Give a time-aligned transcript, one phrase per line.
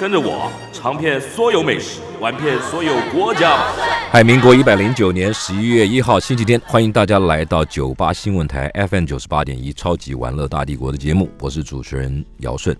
[0.00, 3.70] 跟着我尝遍所有美食，玩遍所有国家！
[4.10, 12.74] 嗨，民国一百零九年十一月一号星期天，欢迎大家来到九八新闻台 FM 九十八点一超级玩乐大帝国的节目，我是主持人姚顺。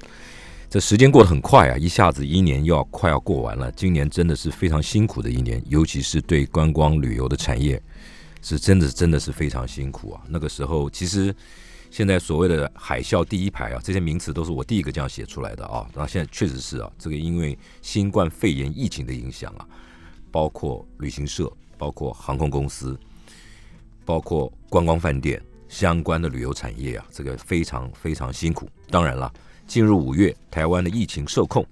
[0.70, 3.70] 这时间过得很快啊，一下子一年又要快要过完了。
[3.72, 7.78] 今年真的是非常辛苦的一年，尤其是对观光旅游的产业，
[8.40, 10.22] 是真的真的是非常辛苦啊。
[10.26, 11.34] 那个时候其实。
[11.90, 15.88] 现在所谓的海啸第一排啊，这些名词都是我第一个这样写出来的啊。
[15.92, 19.66] 那现在确实是啊，这个因为新冠肺炎疫情的影响啊，
[20.30, 22.98] 包括旅行社、包括航空公司、
[24.04, 28.70] 包括观光饭店相关的旅游产业啊，这个非常非常辛苦。
[28.88, 29.32] 当然了，
[29.66, 31.66] 进入五月，台湾的疫情受控，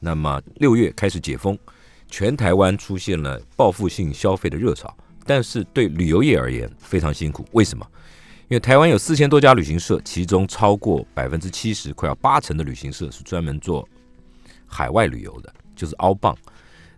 [0.00, 1.56] 那么六月开始解封，
[2.08, 4.92] 全台湾出现了报复性消费的热潮，
[5.24, 7.46] 但是对旅游业而言非常辛苦。
[7.52, 7.86] 为什么？
[8.52, 13.88] 因为台湾有四千多家旅行社，其中超过百分之七十，快要八成的旅行社是专门做
[14.66, 16.36] 海外旅游的，就是澳棒。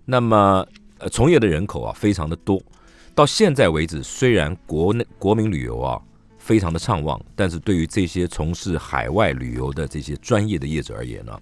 [0.05, 0.67] 那么，
[0.99, 2.61] 呃，从业的人口啊，非常的多。
[3.15, 6.03] 到现在为止，虽然国内国民旅游啊
[6.39, 11.41] 非常的畅旺，但是对于这些从事海外旅游的这些专业的业者而言呢，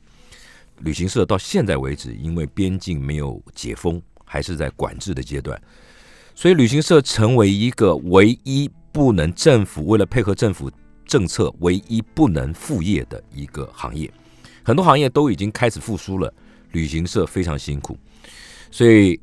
[0.80, 5.58] 旅行社到现在为止，因为边境没有解封，还是在管制的阶段，
[6.34, 8.70] 所以旅行社成为一个唯一。
[8.92, 10.70] 不能政府为了配合政府
[11.06, 14.12] 政策，唯一不能副业的一个行业，
[14.62, 16.32] 很多行业都已经开始复苏了，
[16.72, 17.96] 旅行社非常辛苦，
[18.70, 19.18] 所以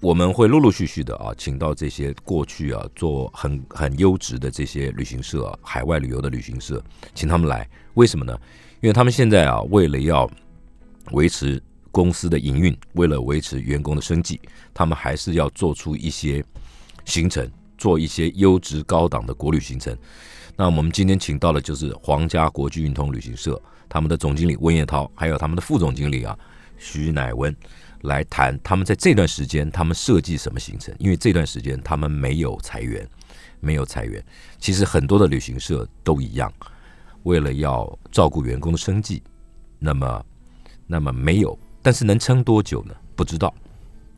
[0.00, 6.82] 我们会陆陆续续的啊，请到这些过去啊做很很优质的这些旅行社，海外旅游的旅行社，
[7.14, 8.36] 请他们来，为什么呢？
[8.80, 10.28] 因为他们现在啊，为了要
[11.12, 11.62] 维持
[11.92, 14.40] 公司的营运，为了维持员工的生计，
[14.74, 16.44] 他们还是要做出一些
[17.04, 17.48] 行程。
[17.82, 19.96] 做一些优质高档的国旅行程，
[20.54, 26.38] 那我们今天请到的就是皇家国际运通旅行社他们的总经理温叶涛，还有他们的副总经理啊
[26.78, 27.52] 徐乃温
[28.02, 33.04] 来谈他们在这段时间他们设计什么行程，因为这段时间他们没有裁员，
[33.58, 34.24] 没有裁员，
[34.60, 36.52] 其实很多的旅行社都一样，
[37.24, 39.20] 为了要照顾员工的生计，
[39.80, 40.24] 那么
[40.86, 42.94] 那么没有，但是能撑多久呢？
[43.16, 43.52] 不知道。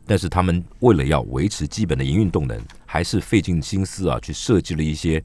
[0.07, 2.61] 但是他们为了要维持基本的营运动能，
[2.95, 5.21] 还是费尽心思啊，去设计了一些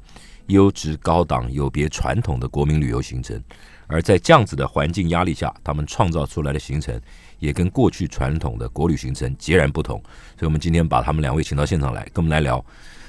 [0.48, 3.40] 优质、高档、有别传统的国民旅游行程。
[3.86, 7.00] 而在这样子的环境压力下，他们创造出来的行程
[7.38, 10.02] 也跟过去传统的国旅行程截然不同。
[10.36, 12.64] 所以，我们今天把他们两位请到现场来，跟我们来聊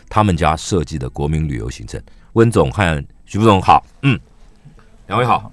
[0.08, 2.00] 他们家设计的国民旅游行程。
[2.34, 4.20] 温总和徐副总好，嗯，
[5.08, 5.52] 两位好，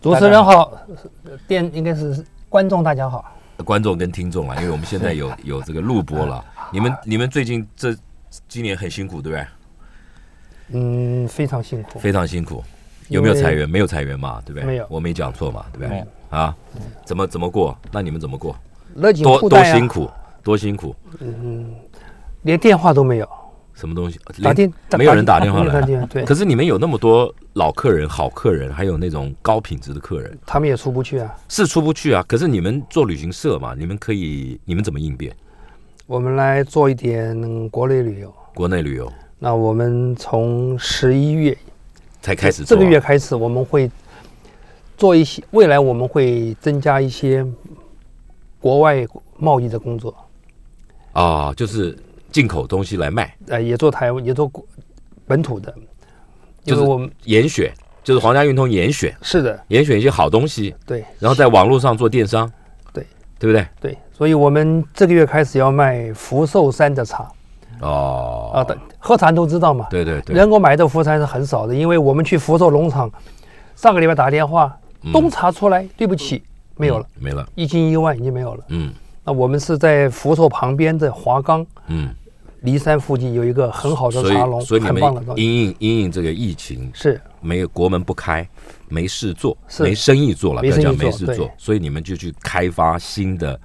[0.00, 0.72] 主持人好，
[1.48, 3.34] 电应该是观众大家好。
[3.64, 6.44] 观众跟听众啊，因为我们现在有有这个录播了。
[6.70, 7.96] 你们你们最近这
[8.48, 9.46] 今年很辛苦，对不对？
[10.70, 12.62] 嗯，非常辛苦，非常辛苦。
[13.08, 13.68] 有没有裁员？
[13.68, 14.64] 没有裁员嘛，对不对？
[14.64, 16.04] 没有，我没讲错嘛，对不对？
[16.28, 16.54] 啊，
[17.06, 17.76] 怎么怎么过？
[17.90, 18.54] 那你们怎么过？
[19.22, 20.10] 多多辛苦，
[20.42, 20.94] 多辛苦。
[21.20, 21.74] 嗯，
[22.42, 23.28] 连电话都没有。
[23.74, 24.20] 什么东西？
[24.42, 25.80] 打电没有人打电话来。
[26.06, 26.24] 对。
[26.24, 31.34] 可是你们有那么多老客人、好客人，还有那种高品质的客人，他们也出不去啊。
[31.48, 32.22] 是出不去啊。
[32.26, 35.34] 可是你们做旅行社嘛，你们可以，你们怎么应变？
[36.08, 38.34] 我们来做一点国内旅游。
[38.54, 39.12] 国内旅游。
[39.38, 41.54] 那我们从十一月
[42.22, 43.90] 才开始，这个月开始我们会
[44.96, 47.46] 做一些，未来我们会增加一些
[48.58, 50.14] 国外贸易的工作。
[51.12, 51.96] 啊，就是。
[52.30, 54.52] 进口东西来卖，呃，也做台湾，也做
[55.26, 55.74] 本土的，
[56.62, 57.72] 就是我们严选，
[58.04, 62.52] 就是皇家运通严选，是的，严选一些好东西，对，然后在网络上做电商，
[63.38, 63.66] 对，不对？
[63.80, 67.30] 对，所以我们这个月开始要卖福寿山的茶，
[67.80, 68.66] 哦，啊，
[68.98, 73.10] 喝茶都知道嘛，对对对，能够买到福山是很少的，因为我们去福寿农场，
[73.76, 74.76] 上个礼拜打电话，
[75.12, 76.42] 冬茶出来，对不起，
[76.76, 78.92] 没有了，没了，一斤一万已经没有了，嗯。
[79.24, 82.08] 那我们是在福寿旁边的华冈，嗯，
[82.64, 85.02] 骊山附近有一个很好的茶农，所以你们
[85.36, 87.20] 因应因应这个疫情是。
[87.40, 88.48] 没有国门不开，
[88.88, 93.58] 没事做，没生意做了，不要讲没事做，所以你们就去开发新的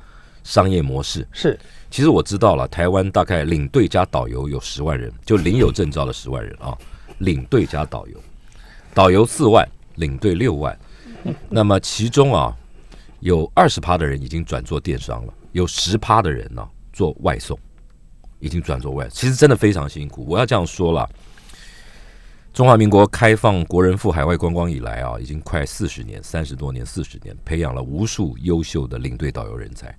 [0.44, 1.28] 商业模式。
[1.31, 1.60] 是，
[1.90, 6.78] 其实我知道了，台湾大概领队加导游有十万人，就领有证照的十万人啊，
[7.20, 8.18] 领队加导游，
[8.94, 10.78] 导游四万，领队六万，
[11.50, 12.56] 那么其中啊
[13.20, 15.34] 有二十趴的人已经转做电商了。
[15.54, 17.56] 有十趴的人呢、做外送，
[18.40, 20.25] 已经转做外，其实真的非常辛苦。
[20.28, 21.08] 我要这样说了，
[22.54, 29.98] 中华民国开放国人赴海外观光以来啊，已经快四十年，三十多年，四十年，培养了无数优秀的领队导游人才。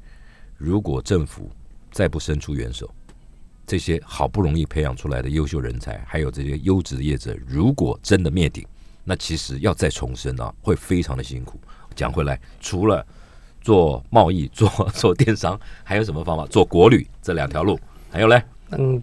[0.57, 1.51] 如果政府
[1.91, 2.89] 再不伸出援手，
[3.67, 8.65] 这些好不容易培养出来的优秀人才，还有这些优质业者，如果真的灭顶，
[9.03, 11.59] 那其实要再重生啊，会非常的辛苦。
[11.97, 13.05] 讲回来，除了
[13.61, 16.47] 做贸易、做 做电商，还有什么方法？
[16.47, 17.77] 做国旅这两条路，
[18.13, 18.41] 还有嘞，
[18.71, 19.03] 嗯，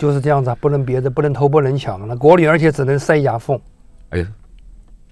[0.00, 2.16] 就是这样子啊，不能别的，不能偷，不能抢了。
[2.16, 3.60] 国旅而且只能塞牙缝，
[4.08, 4.26] 哎呀，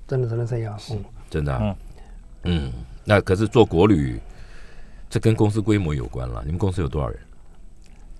[0.06, 0.98] 真的只能塞牙缝。
[1.28, 1.76] 真的、啊，
[2.44, 2.72] 嗯
[3.04, 4.18] 那可是做国旅，
[5.10, 6.42] 这跟公司规模有关了。
[6.46, 7.20] 你们公司有多少人？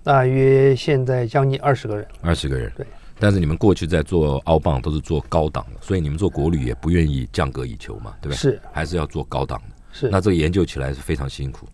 [0.03, 2.71] 大约现在将近二十个人，二十个人。
[2.77, 2.85] 对。
[3.19, 8.37] 但是你们过去在做澳棒都是做高档的，所以你们做国旅也不愿意降格以求嘛，对不对？
[8.37, 9.75] 是还是要做高档的。
[9.91, 11.67] 是，那这个研究起来是非常辛苦。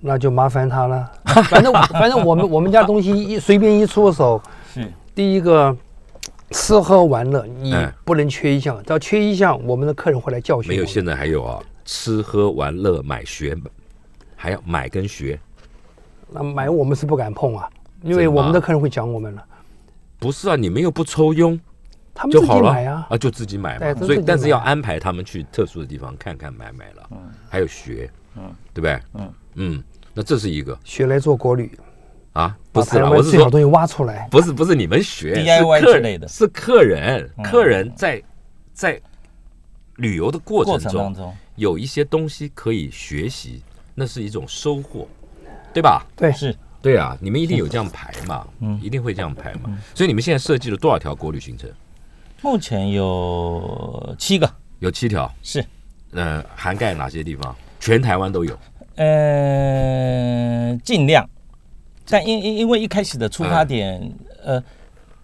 [0.00, 1.10] 那就麻烦他了。
[1.50, 4.40] 反正 反正我们我们家东西一随便一出手，
[4.72, 4.90] 是。
[5.14, 5.76] 第一个
[6.50, 7.92] 吃喝玩乐你哎。
[8.04, 13.56] 不能缺一项，只要缺一项，我们的客人会来教训没有，现在还有啊，吃喝玩乐买学，
[14.36, 15.38] 还要买跟学。
[16.30, 17.68] 那买我们是不敢碰啊，
[18.02, 19.44] 因为我们的客人会讲我们了，
[20.18, 21.58] 不是啊，你们又不抽佣
[22.14, 22.68] 他们自就好了。
[22.68, 23.06] 己买啊。
[23.10, 23.94] 啊，就自己买嘛。
[23.94, 27.08] 所以但是要安排他们去特殊的地方看看买买了，
[27.48, 28.10] 还有学，
[28.74, 29.00] 对不对？
[29.14, 29.32] 嗯。
[29.54, 30.78] 嗯，那这是一个。
[30.84, 31.76] 学来做国旅，
[32.32, 34.28] 啊，不是啦，我是说东西挖出来。
[34.30, 36.28] 不是不是你们学 DIY 是客之类的。
[36.28, 37.44] 是客人，嗯。
[37.44, 38.22] 客人在
[38.72, 39.00] 在
[39.96, 43.62] 旅游的过过程中程当中，有一些东西可以学习，
[43.94, 45.08] 那是一种收获，
[45.72, 46.06] 对吧？
[46.16, 46.54] 对，是。
[46.80, 48.78] 对啊，你们一定有这样排嘛， 嗯。
[48.80, 49.76] 一定会这样排嘛。
[49.92, 51.68] 所以你们现在设计了多少条国旅行程？
[52.40, 54.48] 目前有七个，
[54.78, 55.64] 有七条，是。
[56.12, 57.54] 呃，涵盖哪些地方？
[57.78, 58.58] 全台湾都有。
[58.96, 61.28] 呃，尽量，
[62.08, 64.12] 但因因因为一开始的出发点，
[64.44, 64.60] 呃，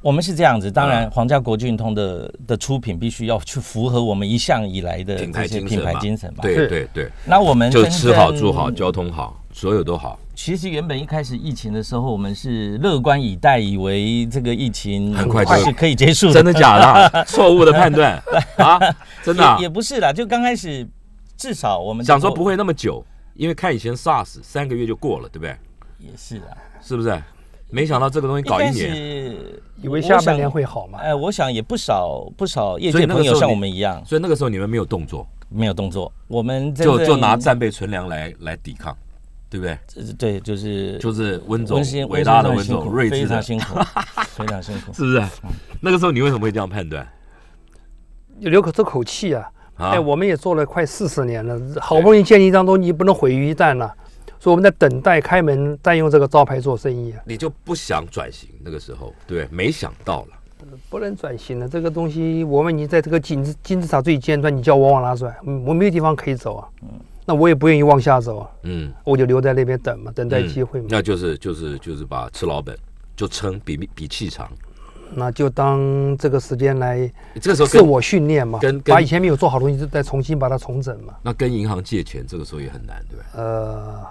[0.00, 6.42] 我们是这样子，当然，嗯皇家国际运通的的出品必须要去符合我们一向以来的品牌这些品牌精神嘛精神嘛。
[6.42, 10.18] 对对对，那我们就吃好住好，交通好，所有都好。
[10.36, 17.24] 其实原本一开始疫情的时候，我们是乐观以待，以为这个疫情很快就是可以结束的，真的假的啊？
[17.26, 18.20] 错误的判断
[18.56, 18.78] 啊！
[19.24, 20.86] 真的啊也也不是啦，就刚开始
[21.36, 23.04] 至少我们想说不会那么久，
[23.34, 25.56] 因为看以前 SARS 三个月就过了，对不对？
[25.98, 27.22] 也是啊，是不是？
[27.70, 29.36] 没想到这个东西搞一年，
[29.82, 30.98] 以为下半年会好嘛？
[31.00, 38.96] 哎、我想也不少不少业界朋友像我们一样所以那个时候你们没有动作，没有动作，我们就就拿战备存粮来来抵抗，
[39.50, 39.72] 对不对？
[39.96, 43.80] 呃对，就是就是温总伟大的温总，睿智的，非常辛苦，
[44.36, 44.92] 非常辛苦。
[44.92, 45.22] 是不是？
[45.80, 47.04] 那个时候你为什么会这样判断
[48.38, 49.50] 留口这口气啊！
[49.76, 50.00] 啊哎，？
[50.00, 53.92] 我们也做了快四十年了，好不容易建立一张东西，不能毁于一旦了。
[54.38, 61.66] 所以我们在等待开门，再用这个招牌做生意啊，你就不想转型，那个时候对，没想到了，不能转型了。
[61.66, 65.34] 这个东西，我们已经在这个金字金字塔最尖端，你叫我往哪转？
[65.46, 66.68] 嗯我没有地方可以走啊。
[67.26, 70.88] 那我也不愿意往下走啊，嗯，我就留在那边等嘛，等待嗯机会嘛。
[70.90, 72.76] 那就是就是就是把吃老本，
[73.16, 74.46] 就撑比比气长。
[75.16, 81.14] 那就当这个时间来这个时候自我训练嘛跟，跟把以前没有做好的东西再重新把它重整嘛。
[81.22, 83.24] 那跟银行借钱，这个时候也很难，对吧？
[83.34, 84.06] 呃，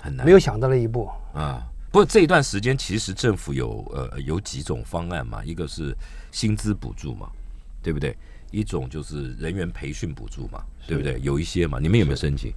[0.00, 1.08] 很难，没有想到那一步。
[1.32, 1.62] 啊。
[1.90, 5.96] 不过这一段时间，其实政府有呃有几种方案嘛，一个是
[6.32, 7.28] 薪资补助嘛，
[7.82, 8.16] 对不对？
[8.50, 11.20] 一种就是人员培训补助嘛，对不对？
[11.22, 12.52] 有一些嘛，你们有没有申请？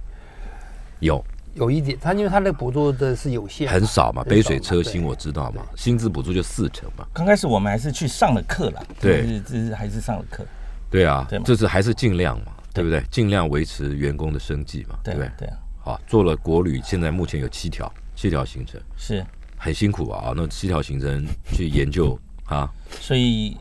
[0.98, 1.24] 有，
[1.54, 9.22] 有一点，他因为他那个补助的是有限，很少嘛，杯水车薪我知道嘛，薪资补助就四成嘛，刚开始我们还是去上了课了，对。
[9.22, 10.44] 就是这是还是上了课，
[10.90, 12.84] 对啊对，这是还是尽量嘛，对。
[12.84, 13.02] 不对？
[13.10, 15.30] 尽量维持员工的生计嘛，对不对？
[15.38, 15.56] 对啊。
[15.80, 19.24] 好，做了国旅，现在目前有七条，七条行程，是，
[19.56, 20.32] 很辛苦啊。
[20.36, 23.56] 那七条行程去研究 啊，所以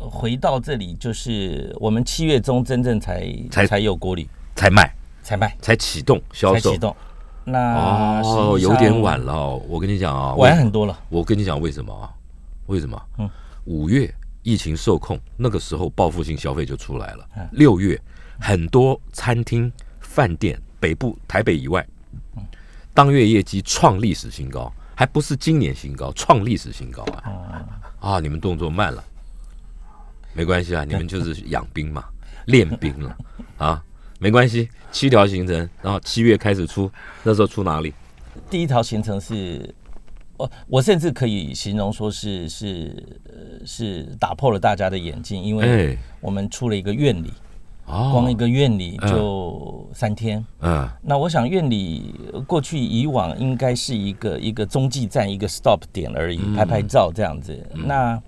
[0.00, 4.28] 呃回到这里，就是我们七月中真正才才才有国旅。
[4.56, 5.56] 才卖，才卖。
[5.62, 6.70] 才启动销售。
[6.70, 6.78] 才启。
[6.78, 6.96] 动，
[7.50, 9.62] 那哦，有点晚了哦。
[9.68, 12.12] 我跟你讲啊，为晚很多了，我跟你讲为什么啊？
[12.66, 13.00] 为什么？
[13.18, 13.28] 嗯
[13.66, 17.46] 五月疫情受控，那个时候报复性消费就出来了嗯。
[17.52, 18.00] 六月
[18.40, 21.86] 很多餐厅、饭店，北部、台北以外，
[22.36, 22.42] 嗯
[22.94, 27.22] 当月业绩创历史新高，还不是今年新高，创历史新高啊！
[28.00, 29.04] 哦啊，你们动作慢了，
[30.32, 32.04] 没关系啊，你们就是养兵嘛，
[32.46, 33.16] 练兵了
[33.58, 33.84] 啊，
[34.20, 34.68] 没关系。
[34.92, 36.90] 七条行程，然后七月开始出，
[37.22, 37.94] 那时候出哪里？
[38.50, 39.74] 第一条行程是，
[40.36, 47.32] 我我甚至可以形容说是是呃是打破了大家的眼镜，因为哎，我们出了一个院里，
[47.86, 50.44] 哦光一个院里嗯就三天。
[50.60, 57.58] 嗯那我想院里呃过去以往应该是一个一个中继站，一个 stop 点而已，嗯拍拍照这样子。
[57.72, 58.20] 那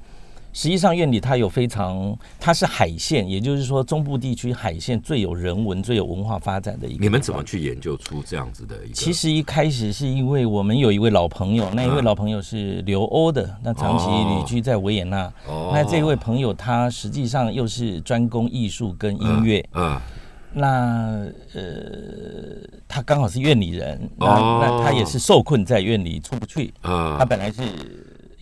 [0.52, 7.02] 实际上院里它有非常，它是海线，也就是说中部地区海线最有人文、最有文化发展的一个。
[7.02, 8.94] 你们怎么去研究出这样子的一个？
[8.94, 15.32] 其实一开始是因为我们有一位老朋友，那一位老朋友是留欧的，那长期旅居在维也纳。
[15.46, 19.98] 哦那这位朋友他实际上又是专攻艺术跟音乐，嗯
[20.54, 21.62] 那呃，
[22.86, 26.74] 他刚好是院里人，那、哦那他也是受困在院里出不去。
[26.82, 27.62] 嗯他本来是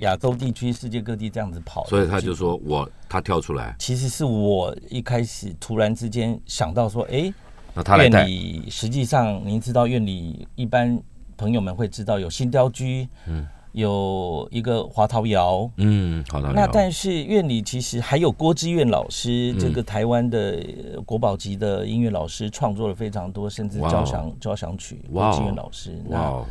[0.00, 7.34] 亚洲地区、世界各地这样子跑，所以他就说我他跳出来，其实是我一开始突然之间想到说，哎，院
[7.74, 11.00] 那他来带，里实际上您知道院里一般
[11.36, 15.70] 朋友们会知道有新雕居，嗯，有一个华陶窑。
[15.76, 19.58] 嗯，好的，那但是院里其实还有郭志远老师，嗯。
[19.58, 20.60] 这个台湾的
[20.94, 25.00] 呃国宝级的音乐老师，创作了非常多，甚至交响交响曲。
[25.12, 26.44] 郭志远老师，那哇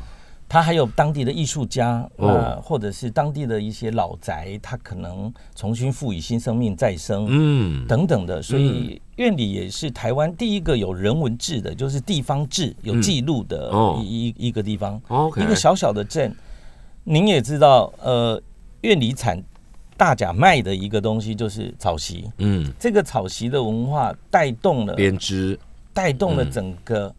[0.50, 2.28] 哦，他还有当地的艺术家，哦。
[2.28, 7.28] 那或者是当地的一些老宅，他可能重新赋予新生命再生。
[7.30, 15.00] 嗯，等等的，所以院里也是台湾第一个有人文志的，就是地方志有记录的哦一一一个地方。
[15.38, 16.36] 一个小小的镇，
[17.04, 18.42] 您也知道，呃，
[18.82, 19.42] 院里产
[19.96, 22.30] 大甲卖的一个东西就是草席。
[22.38, 25.60] 嗯，这个草席的文化带动了编织，
[25.94, 27.14] 带动了整个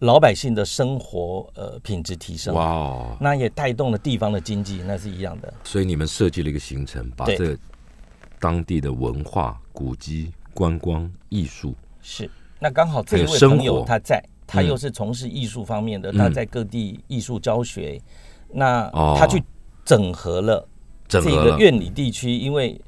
[0.00, 2.54] 老百姓的生活呃品质提升。
[2.54, 5.52] 哇哦，那也带动了地方的经济，那是一样的。
[5.64, 7.36] 所以你们设计了一个行程，把对。
[7.36, 7.56] 这
[8.38, 16.16] 当地的文化、古迹、观光、艺术，是，那刚好这一位朋友他在，他嗯又是从事艺术方面的，嗯。
[16.16, 18.00] 他在各地艺术教学，
[18.48, 19.14] 那哦。
[19.18, 19.42] 他去
[19.84, 20.66] 整合了
[21.06, 22.80] 这整，个院里地区，因为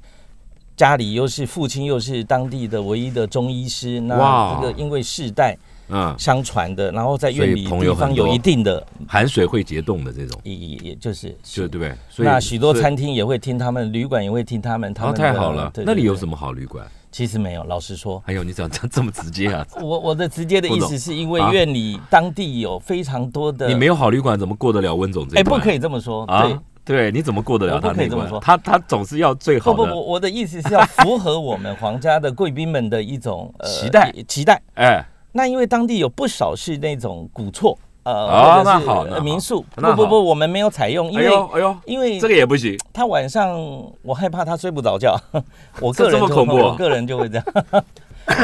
[0.74, 5.54] 家里又是父亲又是当地的唯一的中医师，那这个因为世代
[5.92, 11.94] 嗯，相传的，然后在院里地方有一定的，含水会结冻的这种，也也也就是就对不对？
[12.08, 16.34] 所以那许多餐厅也会听他们，旅馆也会听他们，他哦，们的太好了，对那里有什么？
[16.34, 16.84] 好旅馆？
[17.12, 19.66] 其实没有，老实说，哎呦，你怎么这这么直接啊？
[19.82, 25.44] 我我的直接的意思是因为啊院里当地有非常多的，你没有好旅馆，怎么过得了温总这哎？
[25.44, 26.62] 不可以这么说，对啊。
[26.84, 27.94] 对，你怎么过得了他那？
[27.94, 34.60] 可以这么说他他总是要最好的，不不不，我的意思是要符合我们皇家的贵宾们的一种呃期待期待。
[34.74, 43.58] 哎，那因为当地有不少是那种古厝，呃，哦或者是民宿，不不不，我们没有采用，因哎为呦哎呦，因为这个也不行，他晚上
[44.02, 45.18] 我害怕他睡不着觉，
[45.80, 47.44] 我个人就这么恐怖啊我个人就会这样。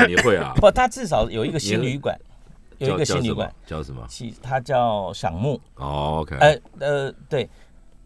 [0.08, 0.52] 你会啊？
[0.58, 2.18] 不，他至少有一个新旅馆，
[2.78, 3.48] 有一个新旅馆，？
[3.66, 4.04] 叫什么？
[4.08, 5.60] 其它叫赏木。
[5.76, 7.48] 哦，OK，呃呃，对，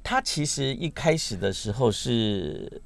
[0.03, 2.83] 他其实一开始的时候是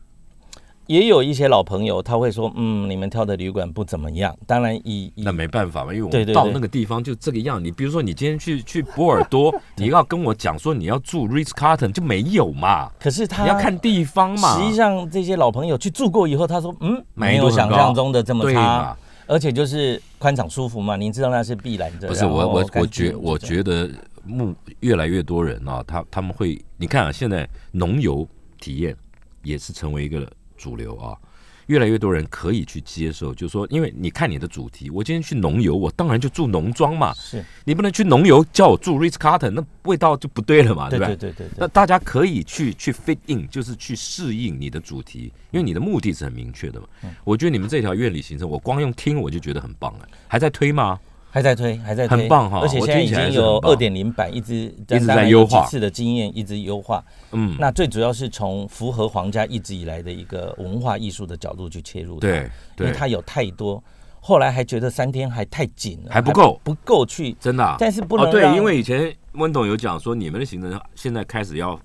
[0.86, 4.36] 也有一些老朋友，他会说，嗯，你们挑的旅馆不怎么样。
[4.46, 7.62] 当然以以那没办法嘛，因为我们到那个地方就这个样。
[7.62, 14.58] 你比如说，你今天去 去波尔多， 你要跟我讲说你要住 Ritz Carlton 就没有嘛，可是他你要看地方嘛。
[14.58, 18.96] 实际上这些老朋友去住过以后，他说，嗯，没有想象中的这么差嘛，？
[19.26, 20.94] 而且就是宽敞舒服嘛。
[20.94, 22.06] 您知道那是必然的。
[22.06, 23.90] 不是我我我觉我觉得
[24.24, 28.26] 目越来越多人啊，他他们会你看啊，现在农游
[28.60, 28.94] 体验
[29.42, 30.28] 也是成为一个
[30.66, 31.16] 主流啊。
[31.66, 37.12] 越来越多人可以去接受，就是说，因为你看你的主题，我今天去农游，我当然就住农庄嘛。
[37.14, 41.16] 是，你不能去农游叫我住 Ritz Carlton，那味道就不对了嘛，对吧对？
[41.16, 41.66] 对对那。
[41.66, 46.86] 大家可以去去 fit in，就是去适应你的主题，因为你的目的是很明确的嘛。
[47.02, 50.08] 嗯我觉得你们这条院里行程，我光用听我就觉得很棒了。
[50.28, 51.00] 还在推吗？
[51.36, 55.66] 还在推，还在推，很棒哈而且现在已经有二点零版，一直一直在优化。
[55.66, 57.04] 次的经验一直优化。
[57.32, 63.84] 嗯，那最主要是从符合皇家一直以来的一个文化艺术的角度去切入它，对因为，它有太多，
[64.18, 66.58] 后来还觉得三天还太紧了，还不够。
[66.64, 71.78] 不够去，真的啊、但是不哦，对，因为以前温董有讲说，你们的行程现在开始要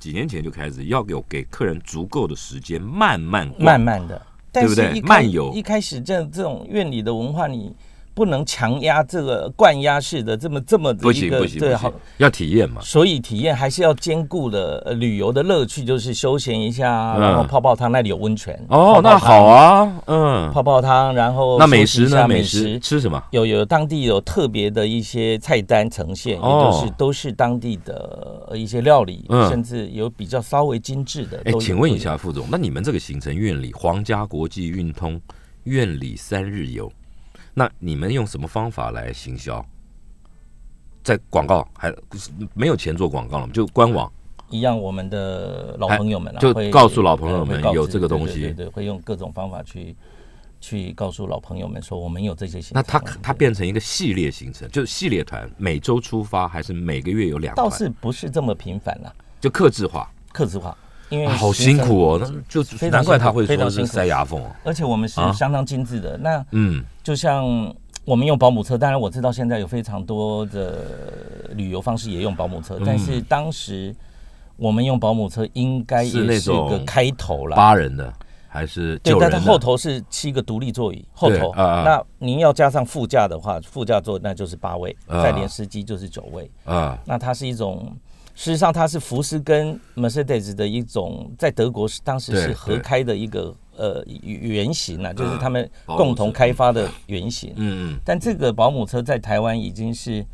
[0.00, 5.00] 几年前就开始要有给客人足够的时间慢慢慢慢的，但是对不对？
[5.02, 5.52] 慢游。
[5.52, 7.76] 一开始这这种院里的文化你。
[8.14, 12.80] 不能强压这个灌压式的这么这么的一个对好，要体验嘛。
[12.80, 22.28] 所以体验还是要兼顾的呃旅游的乐趣，就是休闲一下，嗯然后泡泡汤，那里有温泉哦，那好，啊，嗯，泡泡汤，然后那美食呢？
[22.28, 23.20] 美食吃什么？
[23.32, 31.42] 有有当地有特别的一些菜单呈现，哦也就是都是当地的呃一些料理，嗯甚至有比较稍微精致的。
[31.44, 35.20] 哎，请问一，下副总，那你们这个行程院里皇家国际运通
[35.64, 36.92] 院里三日游，
[37.54, 39.64] 那你们用什么方法来行销？
[41.02, 41.94] 在广告还
[42.54, 44.10] 没有钱做广告了，就官网
[44.48, 49.94] 一样，我们的老朋友们啊，就告诉老朋友们有这个东西对对对对，会用各种方法去
[50.60, 52.74] 去告诉老朋友们说，我们有这些行程。
[52.74, 57.68] 那它它变成一个系列行程，就是系列团，每周出发还是每个月有两团？
[57.68, 60.74] 倒是不是这么频繁啦，就克制化，克制化，
[61.08, 62.20] 因为啊好辛苦哦。
[62.20, 64.50] 那就难怪他会说是塞牙缝哦。
[64.64, 66.16] 而且我们是啊相当精致的。
[66.18, 67.44] 那嗯，就像
[68.04, 70.84] 我们用保姆车，当然我知道现在有非常多的
[71.54, 73.94] 旅游方式也用保姆车，但是当时
[74.56, 77.56] 我们用保姆车应该也是个开头了。
[77.56, 78.12] 八人的
[78.46, 79.18] 还是对，九？
[79.18, 81.52] 但它后头是七个独立座椅，后头。
[81.56, 86.48] 那您要加上副驾的话，副驾座那就是八位，啊再连司机就是九位。
[86.64, 87.90] 啊，那它是一种，
[88.34, 97.52] 事实上它是福斯跟 Mercedes 的一种，在德国是当时是合开的一个呃原型啊，就是他们共同开发的原型。
[97.56, 100.26] 嗯嗯，但这个保姆车在台湾已经是，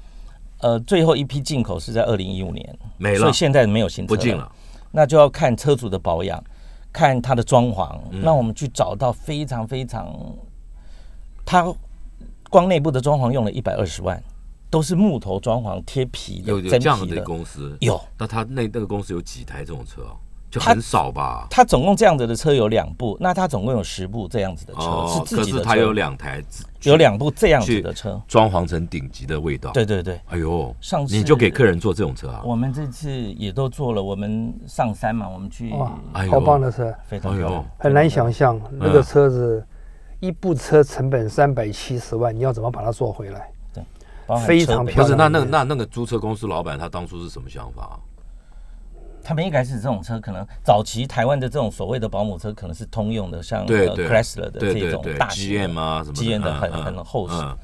[0.60, 3.18] 呃，最后一批进口是在二零一五年，没了。
[3.18, 4.50] 所以现在没有新车不进了。
[4.92, 6.42] 那就要看车主的保养，
[6.90, 8.00] 看它的装潢。
[8.10, 8.22] 嗯。
[8.22, 10.10] 那我们去找到非常非常，
[11.44, 11.70] 它
[12.48, 14.20] 光内部的装潢用了一百二十万，
[14.70, 17.20] 都是木头装潢贴皮的，有有真这样的。
[17.22, 20.16] 公司有，那他那那个公司有几台这种车哦？
[20.50, 21.46] 就很少吧？
[21.48, 25.58] 他总共这样子的车有两部，那他总共有十部这样子的车，哦，是自己的车。
[25.58, 26.42] 可是他有两台，
[26.82, 28.20] 有两部这样子的车。
[28.26, 32.42] 装潢成顶级的味道。，对对对，哎呦，上次你就给客人坐这种车啊？
[32.44, 39.64] 我们这次也都做了，我们上山嘛，我们去哇哎，好棒的车，非常漂亮，很难想象那个嗯车子
[40.18, 43.52] 一部车成本三百七十万，你要怎么把它做回来？
[44.38, 47.96] 非常漂亮不是，那那那那个租车公司老板他当初是什么想法啊？
[49.22, 57.34] 他们一开始这种车可能早期台湾的这种所谓的保姆车可能是通用的，像 Chrysler 的这种大型的，GM 啊什么的 GM 的很很厚实。
[57.36, 57.56] 嗯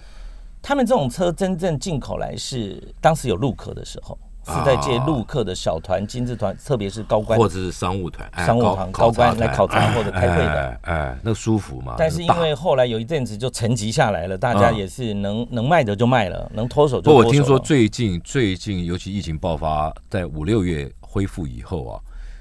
[0.63, 11.97] 他们这种车真正进口来是当时有入口的时候，是在接陆客的小团、金字团，特别是高官或者是商务团，哎商务团高官来考察或者开会的哎那个舒服嘛。
[11.99, 22.01] 但是因为后来有一阵子就沉寂下来了，大家嗯也是能能卖的就卖了，能脱手就脱手我听说最近最近，尤其疫情爆发，在五六月恢复以后啊，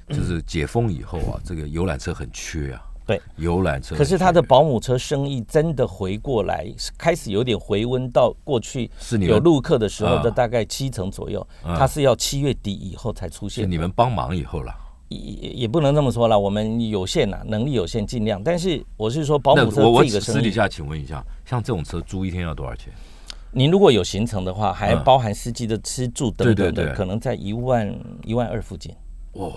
[0.09, 2.81] 就是解封以后啊，这个游览车很缺啊。
[3.05, 3.95] 对，游览车。
[3.95, 6.65] 可是他的保姆车生意真的回过来，
[6.97, 8.89] 开始有点回温到过去
[9.19, 13.69] 有陆客的时候的嗯大概七成左右，嗯它是要七月底以后才出是现。
[13.69, 14.73] 你们帮忙以后了。
[15.09, 18.43] 也也也不能这么说了，我们有限呐，能力有限，尽量。
[18.43, 22.91] 但是我是说，保姆车这个生意，私底下请问一下，像这种车租一天要多少钱？
[23.51, 28.95] 您如果有行程的话，还嗯包含司机的吃住等等的，对对对可能在一万一万二附近。
[29.33, 29.51] 哇！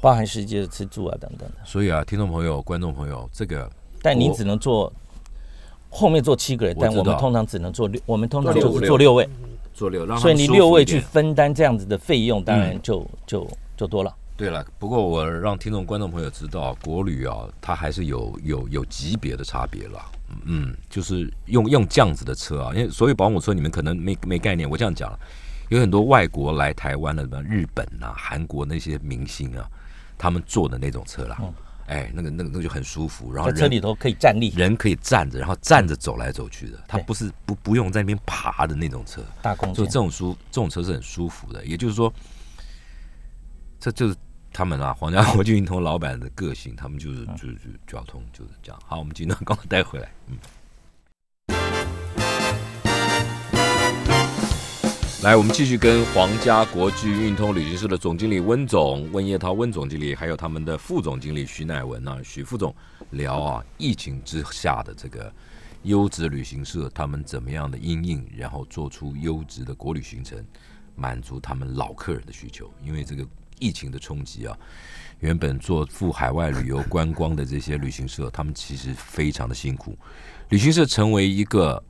[0.00, 1.54] 包含司机的吃住啊等等的。
[1.64, 3.70] 所以啊，听众朋友、观众朋友，这个
[4.02, 4.92] 但你只能坐
[5.90, 9.28] 后面坐七个人，但我们通常只能坐六，我们通常就是坐六位
[9.72, 14.14] 坐六所以你六位去分担这样子的费用，当然嗯就就就多了。
[14.36, 19.98] 对了，不过我让听众观众朋友知道，国旅啊，它还是有有有级别的差别了。
[20.44, 24.68] 嗯，就是用用这样子的车啊，因为所谓保姆车，你们可能没没概念。
[24.68, 25.18] 我这样讲，
[25.70, 29.66] 有很多外国来台湾的，什么日本啊、韩国那些明星啊，
[30.18, 31.38] 他们坐的那种车啦，
[31.86, 39.22] 哎，那个那个那个就很舒服，然后车里头可以站立，人可以站着，然后站着走来走去的，它不是不不用在那边爬的那种车。
[39.40, 39.92] 大空间就这。
[39.92, 42.12] 种舒这种车是很舒服的，也就是说，
[43.78, 44.16] 这就是
[44.52, 48.80] 他们啊，皇家国际运通老板的个性，他们就是嗯就是就交通就是这样。
[48.84, 50.36] 好，我们今天刚刚带回来，嗯。
[55.22, 62.72] 来，我们继续跟皇家国际运通旅行社的总经理温总温叶涛温总经理，还有他们的副总经理 徐乃文啊，许副总
[63.10, 65.32] 聊啊，疫情之下的这个
[65.84, 70.44] 优质旅行社，他们怎么样的因应，然后做出优质的国旅行程，
[70.94, 72.70] 满足他们老客人的需求。
[72.84, 73.26] 因为这个
[73.58, 74.56] 疫情的冲击啊，
[75.20, 79.96] 原本做赴海外旅游观光的这些旅行社，他们其实非常的辛苦。
[80.50, 81.82] 旅行社成为一个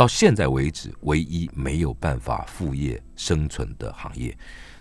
[0.00, 4.34] 到现在为止唯一没有办法副业生存的行业。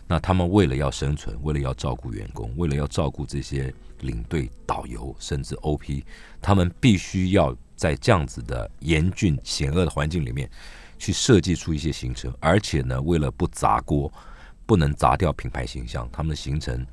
[0.08, 6.06] 那他们为了要生存，为了要照顾员工，为了要照顾这些领队、导游，甚至 OP，
[6.42, 10.50] 他们必须要在这样子的严峻险恶的环境里面，
[10.98, 14.10] 去设计出一些行程，而且呢，为了不砸锅，
[14.66, 16.88] 不能砸掉品牌形象，他们的行程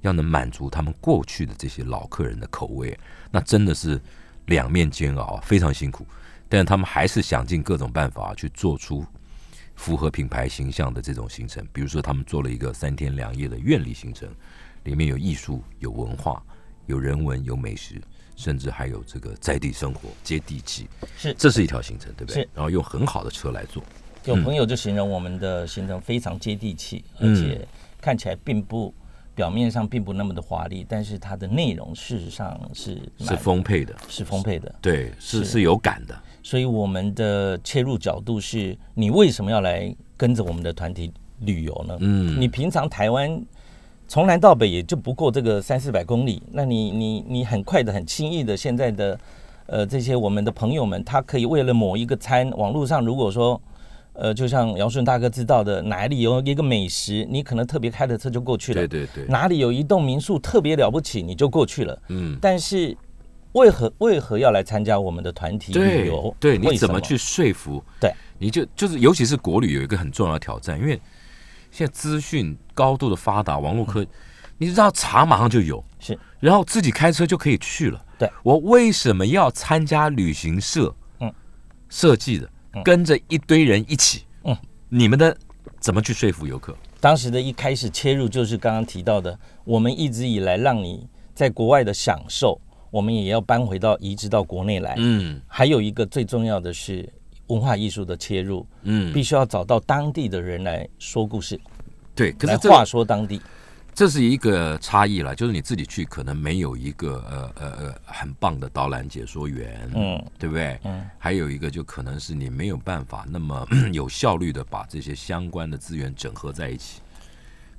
[0.00, 2.98] 要能满足他们过去的这些老客人的口味，
[3.30, 4.02] 那真的是
[4.46, 6.04] 两面煎熬，非常辛苦。
[6.50, 9.06] 但他们还是想尽各种办法去做出
[9.76, 14.28] 符合品牌形象的这种行程，比如说他们做了一个三天两夜的院里行程，
[14.82, 16.42] 里面有艺术、有文化、
[16.86, 18.02] 有人文、有美食，
[18.34, 20.88] 甚至还有这个在地生活、接地气。
[21.16, 21.32] 是。
[21.34, 22.42] 这是一条行程，对不对？
[22.42, 22.48] 是？
[22.52, 23.82] 然后用很好的车来做，
[24.24, 27.32] 有朋友就形容我们的行程非常接地气，嗯。
[27.32, 27.66] 而且
[28.00, 28.92] 看起来并不
[29.40, 34.70] 表面上并不那么的华丽，但是它的内容事实上是是丰沛的，是丰沛的。
[34.82, 36.14] 对，是是是有感的。
[36.42, 41.96] 所以我们的切入角度是你为什么要来跟着我们的团体旅游呢？
[42.00, 43.42] 嗯你平常台湾
[44.06, 49.18] 从南到北也就不过这个三四百公里，那你你你很快的、很轻易的，现在的
[49.64, 53.58] 呃这些我们的朋友们，他可以为了某一个餐，网络上如果说。
[54.20, 58.86] 呃，就像姚顺大哥知道的，哪里有一个美食，你可能特别开的车就过去了。
[58.86, 62.02] 对对对，哪里有一栋民宿特别了不起，你就过去了。
[62.08, 62.94] 嗯，但是
[63.52, 66.36] 为何为何要来参加我们的团体旅游？
[66.38, 67.82] 对，你怎么去说服？
[67.98, 71.00] 对，你就就是，尤其是国旅有一个很重要的挑战，因为
[71.70, 74.04] 现在资讯高度的发达，网络科，
[74.58, 78.04] 你知道查马上就有，是然后自己开车就可以去了。
[78.18, 80.94] 对，我为什么要参加旅行社？
[81.20, 81.32] 嗯，
[81.88, 82.46] 设计的，
[82.84, 84.24] 跟着一堆人一起。
[84.44, 84.56] 嗯，
[84.88, 85.36] 你们的
[85.78, 86.76] 怎么去说服游客？
[87.00, 94.94] 当时的一开始切入就是刚刚提到的，我们一直以来让你在国外的享受，我们也要搬回到移植到国内来。
[94.98, 97.08] 嗯还有一个最重要的是
[97.46, 101.58] 文化艺术的切入，嗯，必须要找到当地的人来说故事，
[102.14, 102.32] 对。
[102.32, 103.40] 可是这个说当地。
[104.00, 110.80] 这是一个差异了，就是你自己去可能没有一个呃呃呃很棒的导览解说员，嗯对不对？
[110.84, 117.02] 嗯，还有一个就可能是你没有办法那么 有效率的把这些相关的资源整合在一起，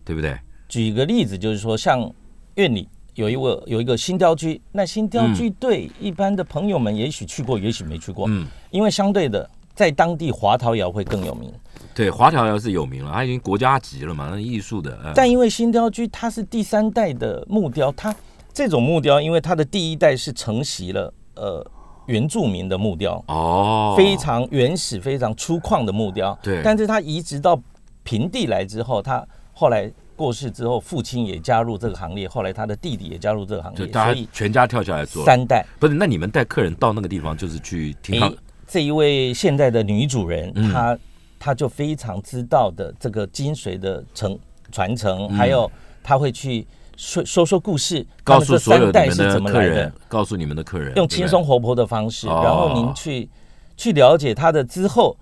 [0.05, 0.38] 对不对？
[0.69, 2.07] 举一个例子，就是说像
[2.53, 2.88] 院里。
[3.15, 11.51] 有一个有一个新雕居，那新雕居对一般的朋友们也许去过，也许没去过，嗯，因为相对的，在当地华陶窑会更有名。
[11.93, 18.15] 对，华侨窑是有名了，它已经国家级了嘛，那艺术的，呃、但因为新雕居它是第三代的木雕，它
[18.53, 21.65] 这种木雕，因为它的第一代是承袭了呃
[22.05, 26.38] 原住民的木雕，哦，非常原始、非常粗犷的木雕。
[26.41, 27.62] 对但是它移植到
[28.03, 35.65] 平地来之后，他后来过世之后，父亲也加入这个行列，后来他的弟弟也加入这个行列，就大家所以全家跳下来做，三代。
[35.79, 35.93] 不是？
[35.93, 38.38] 那你们带客人到那个地方，就是去听他诶，
[38.71, 40.71] 这一位现代的女主人，嗯。
[40.71, 40.97] 她
[41.38, 44.39] 她就非常知道的这个精髓的承
[44.71, 45.69] 传承，嗯还有
[46.01, 49.69] 她会去说说说故事，告诉所有三代是你们的怎么来的。
[49.69, 52.41] 客人，，告诉你们的客人，用轻松活泼的方式，哦。
[52.45, 53.29] 然后您去
[53.75, 55.17] 去了解他的之后。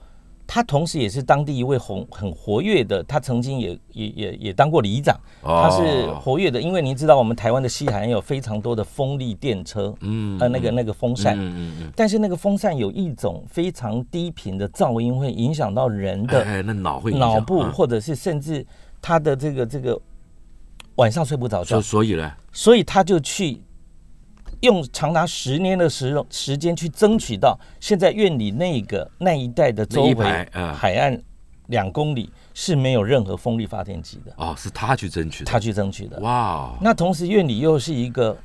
[0.51, 5.61] 他同时也是当地一位红很活跃的，他曾经也也也也当过里长，哦。
[5.61, 17.71] 他是活跃的，因为您知道我们台湾的西海岸有非常多的风力电车，嗯呃，那个那个风扇，嗯嗯嗯但是那个风扇有一种非常低频的噪音，会影响到人嗯，的哎，那脑会脑部，嗯。
[17.71, 18.65] 或者是甚至
[18.99, 20.01] 他的这个这个
[20.95, 23.61] 晚上睡不着觉，所以呢，所以他就去
[24.61, 31.21] 用长达十年的时时间去争取到现在院里那个那一带的周围海岸
[31.67, 36.19] 两公里是没有任何风力发电机的，哦，是他去争取的，他去争取的。
[36.19, 38.37] 哇，那同时院里又是一个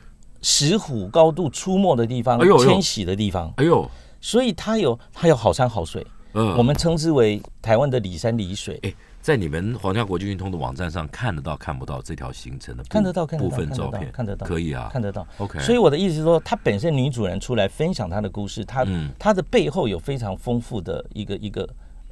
[0.43, 6.07] 石虎高度出没的地方迁徙的地方，哎呦，所以它有它有好山好水。
[6.35, 8.79] 嗯，我们称之为台湾的里山里水。
[8.83, 8.93] 哎，
[9.25, 15.27] 在你们皇家国际运通的网站上看得到看不到这条行程的部看得到看得部分照片，看得到可以啊，看得到。
[15.39, 19.11] OK 所以我的意思是说，她本身女主人出来分享她的故事，她嗯。
[19.19, 21.67] 她的背后有非常丰富的一个一个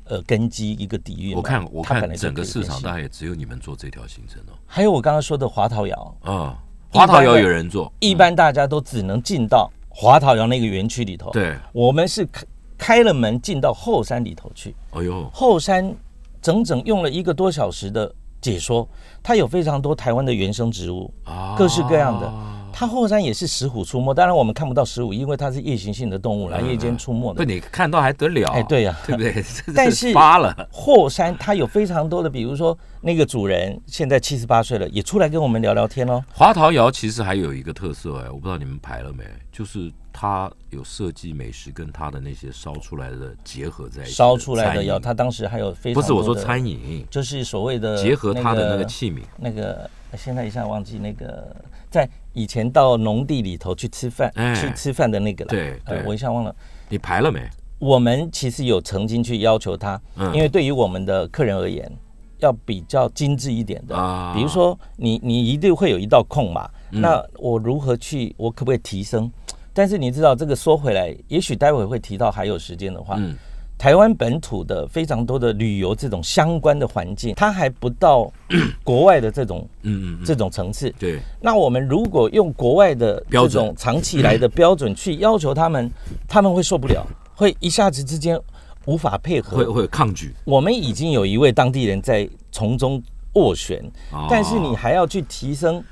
[0.04, 1.36] 呃根基，一个底蕴。
[1.36, 12.46] 我看我看整个市场大概也只有你们做这条行程哦，还有我刚刚说的华陶窑，啊，华陶窑有人做，一般大家都只能进到华陶窑那个园区里头。，对，我们是开
[12.78, 14.74] 开了门进到后山里头去。
[14.92, 15.94] 哎呦，后山
[16.42, 18.86] 整整用了一个多小时的解说，
[19.22, 22.30] 它有非常多台湾的原生植物，啊各式各样的。
[22.74, 27.44] 它后山也是石虎出没，当然我们看不到石虎，因为它是夜行性的动物啦，嗯夜间出没不，的。
[27.44, 28.50] 你看到还得了？
[28.50, 29.44] 哎对呀 对不对？
[29.76, 36.24] 但是发了，后山它有非常多的，比如说那个主人现在七十八岁了，也出来跟我们聊聊天哦。
[36.32, 45.02] 华陶窑其实还有一个特色哎，我不知道你们排了没，就是它有设计美食跟他的那些烧出来的结合在一起，烧出来的窑，餐饮。
[45.02, 51.56] 它当时还有非常不是我说餐饮，就是所谓的结合他的那那个器皿，那个现在一下忘记那个，
[51.90, 54.54] 在以前到农地里头去吃饭，哎。
[54.54, 56.06] 去吃饭的那个了对呃对。
[56.06, 56.54] 我一下忘了。
[56.88, 57.40] 你排了没？
[57.78, 60.32] 我们其实有曾经去要求他，嗯。
[60.34, 61.90] 因为对于我们的客人而言，
[62.38, 64.32] 要比较精致一点的，啊。
[64.36, 67.00] 比如说你你一定会有一道空嘛，嗯。
[67.00, 69.30] 那我如何去，我可不可以提升？
[69.74, 73.34] 但是你知道这个说回来，也许待会会提到，还有时间的话，嗯。
[73.78, 78.32] 台湾本土的非常多的旅游这种相关的环境，它还不到
[78.84, 80.88] 国外的这种嗯嗯嗯，这种层次。
[81.00, 83.50] 对，那我们如果用国外的标准。
[83.50, 85.90] 这种长期以来的 标准去要求他们，
[86.28, 87.04] 他们会受不了，
[87.34, 88.40] 会一下子之间
[88.84, 89.56] 无法配合。
[89.56, 93.02] 会会有抗拒，我们已经有一位当地人在从中
[93.34, 93.82] 斡旋，
[94.12, 94.28] 哦。
[94.30, 95.82] 但是你还要去提升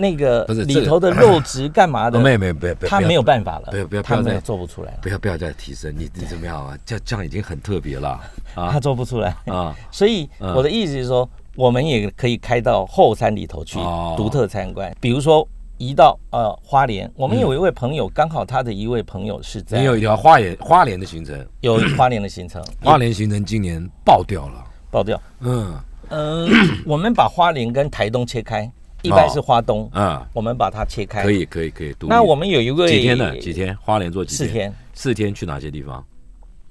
[0.00, 2.18] 那个里头的 肉质干嘛的？
[2.18, 6.76] 哦没有没有没有他没有办法了，不要不要他没有做不出来了，不要不要再提升，你你怎么样啊？
[6.84, 8.18] 这这样已经很特别了
[8.54, 9.36] 他啊做不出来。
[9.46, 9.76] 啊！
[9.92, 10.54] 所以嗯。
[10.54, 14.14] 我的意思是说，我们也可以开到后山里头去哦。
[14.16, 15.46] 独特参观，比如说
[15.78, 25.20] 移到呃花莲，我们有一位朋友，刚好他的一位朋友是在你有一条花莲花莲的行程，有花莲的行程， 花莲行程今年爆掉了，爆掉。
[25.40, 25.74] 嗯。
[26.12, 26.48] 嗯，
[26.84, 28.68] 我们把花莲跟台东切开，
[29.02, 31.22] 一般是花东，啊，我们把它切开。
[31.22, 31.30] 可。
[31.30, 31.94] 以可以可以。
[32.02, 33.36] 那我们有一位几天呢？
[33.38, 33.52] 几？
[33.52, 33.76] 天？
[33.80, 34.74] 花莲做几天四天。
[34.92, 36.04] 四天去哪些地方？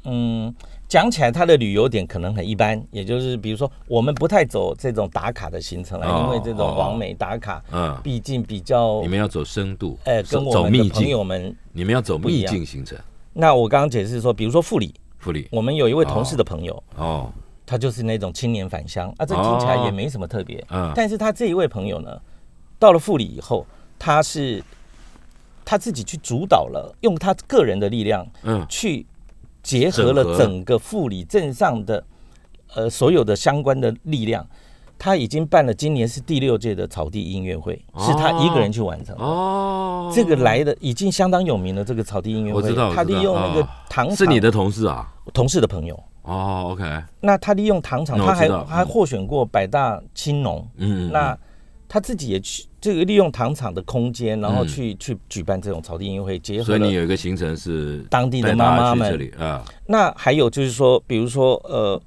[0.06, 0.54] 嗯，
[0.88, 11.56] 讲起来它的旅游点可能很一般，也就是比如说我们不太走这种打卡的行程了，哦因为这种哦完美打卡，嗯，毕竟比较你们要走深度，哎走跟我们的朋友们。
[11.74, 12.98] 你们要走秘境行程。
[13.34, 17.32] 那我刚刚解释说，比如说富里，富里我们有一位同事的朋友，哦，
[17.70, 20.66] 他就是那种青年返乡啊，这听起来也没什么特别。
[20.72, 20.92] 嗯。
[20.96, 22.20] 但是他这一位朋友呢，
[22.80, 23.64] 到了富里以后，
[24.00, 24.64] 他是
[25.64, 28.66] 他自己去主导了，用他个人的力量嗯。
[28.68, 29.06] 去
[29.62, 32.04] 结合了整个富里镇上的
[32.74, 34.44] 呃所有的相关的力量。
[34.98, 39.24] 他已经办了今年是第六届的草地音乐会，是他一个人去完成的。
[39.24, 43.20] 哦，这个来的已经相当有名了，这个草地音乐会，我知道，他我知道。
[43.20, 45.08] 利用那个哦糖厂是你的同事啊？
[45.32, 46.84] 同事的朋友，哦，OK，
[47.22, 51.38] 那他利用糖厂，他还还获选过百大青农，嗯，那
[51.88, 54.68] 他自己也去这个利用糖厂的空间，然后嗯。
[54.68, 56.94] 去、去举办这种草地音乐会，结合所以你。
[56.94, 59.10] 有一个行程是当地的妈妈们。
[59.10, 62.00] 这里啊，那还有就是说，比如说呃，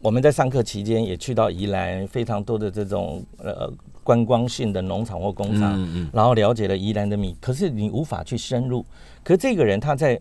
[0.00, 3.72] 我们在上课期间也去到宜兰，非常多的这种呃
[4.04, 8.84] 观光性的农场或工厂，嗯嗯，然后了解了宜兰的米，可是你无法去深入。
[9.24, 10.20] 可是这个人他在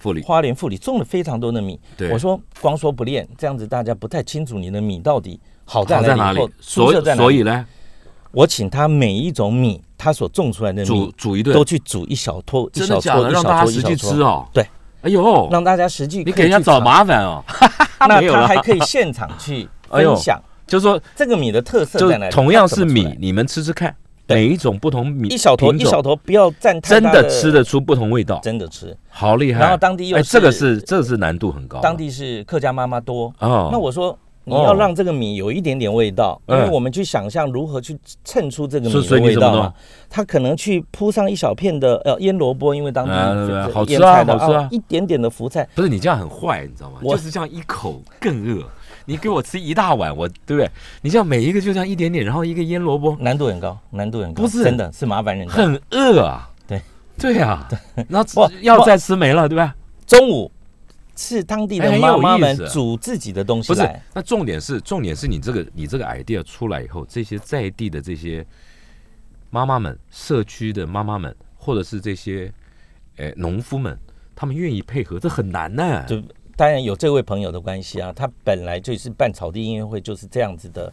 [0.00, 0.22] 富里。
[0.22, 2.10] 花莲富里种了非常多的米，对。
[2.10, 7.22] 我说光说不练，这样子大家不太清楚你的米到底好在哪里所以色在哪里。
[7.22, 7.66] 所以呢，
[8.32, 11.52] 我请他每一种米，他所种出来的米煮一顿。
[11.52, 13.30] 都，去煮一小撮，一小撮，真的假的？
[13.30, 14.48] 一小撮，一小撮，吃哦。
[14.52, 14.66] 对，
[15.02, 17.42] 哎呦，让大家实际你给人家找麻烦哦。
[18.00, 20.40] 那他还可以现场去分享。
[20.66, 22.32] 就说这个米的特色在哪里。
[22.32, 23.96] 同样是米你们吃吃看，对
[24.28, 28.96] 每一种不同米一小坨一小坨，不要占太真大的吃得出不同味道，真的吃。
[29.08, 29.60] 好厉害。
[29.60, 31.80] 然后当地又哎，这个是是这个是难度很高啊。
[31.80, 39.72] 当地是客家妈妈多，啊，那我说你哦要让这个米有一点点味道，因为嗯我们去想象如何去衬出这个米的味道嘛。
[40.10, 43.12] 他可能去铺上一小片的呃腌萝卜，因为当地
[43.88, 46.98] 腌菜的好吃啊哦一点点的福菜，不是你这样很坏，你知道吗？
[47.02, 48.62] 我就是这样一口更饿。
[49.06, 50.70] 你给我吃一大碗，我对不对？
[51.00, 55.48] 你像每一个就这样一点点，然后一个腌萝卜，难度很高，难度很高，不是真的是麻烦人。
[55.48, 56.50] 很饿啊。
[56.66, 56.82] 对
[57.16, 57.66] 对啊，
[58.08, 59.74] 然不后要再吃没了，对吧？
[60.06, 60.52] 中午
[61.16, 68.44] 是当地的妈妈们煮自己的东西不是，，那重点是重点是你这个你这个 idea 出来以后，这些在地的这些
[69.48, 72.52] 妈妈们、社区的妈妈们，或者是这些
[73.16, 73.98] 诶农夫们，
[74.34, 76.04] 他们愿意配合，这很难呢。
[76.06, 76.22] 就
[76.56, 80.90] 当然有这位朋友的关系啊，他本来就是办草地音乐会就是这样子的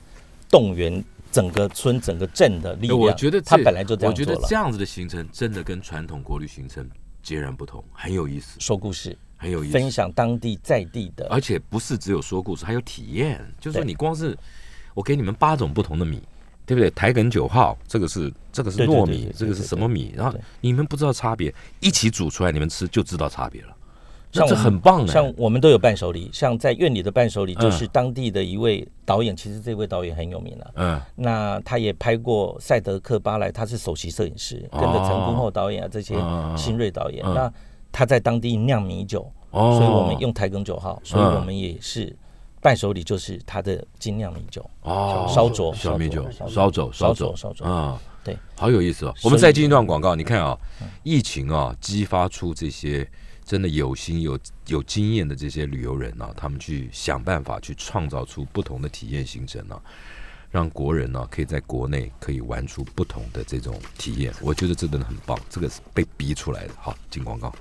[0.49, 2.99] 动员整个村、整个镇的力哎量。
[2.99, 4.53] 我觉得他本来就这样做了觉得这。
[4.55, 6.87] 样子的行程真的跟传统国旅行程
[7.23, 9.73] 截然不同，很有意思，说故事，很有意思。
[9.73, 13.41] 分享当地在地的，而且不是只有说故事，还有体验。
[13.61, 14.37] 就是说，你光是
[14.93, 16.21] 我给你们八种不同的米，
[16.65, 16.89] 对不对？
[16.91, 20.13] 台梗九号，这个是这个是糯米这个是什么米？
[20.13, 23.73] 然后你们不知道差别，一起煮出来，你们吃就知道差别了。
[24.35, 25.11] 那这像很棒的！
[25.11, 30.71] 像我们都有伴手礼，像在院里的伴手礼嗯就是当地的一位导演，其实这位导演很有名了。
[30.75, 37.23] 嗯，那他也拍过《赛德克巴莱》，他是首席摄影师，哦跟着陈坤厚导演啊这些嗯新锐导演。
[37.25, 37.53] 嗯那
[37.91, 42.15] 他在当地酿米酒，哦所以我们用台梗九号，所以嗯我们也是
[42.59, 44.67] 伴手礼就是他的精酿米酒。
[44.81, 49.13] 哦烧灼小米酒烧灼烧酒烧酒灼烧灼啊，对，好有意思哦。
[49.23, 50.57] 我们再进一段广告，你看啊，
[51.03, 53.07] 疫情啊，激发出这些
[53.45, 59.79] 真的有心有有经验的这些旅游人啊，他们去想办法去创造出不同的体验行程啊，
[60.49, 64.33] 让国人呢、可以在国内可以玩出不同的这种体验。
[64.41, 66.73] 我觉得这真的很棒，这个是被逼出来的。
[66.77, 67.53] 好，进广告。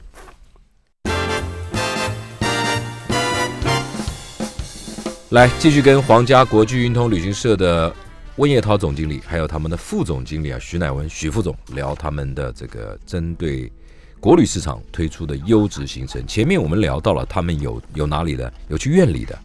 [5.31, 7.95] 来，继续跟皇家国际运通旅行社的
[8.37, 13.73] 温叶涛总经理，还有他们的副总经理啊徐乃文徐副总聊他们的这个针对
[14.23, 16.25] 国旅市场推出的优质行程。
[16.29, 19.37] 前面我们聊到了他们有有哪里的，有去院里的，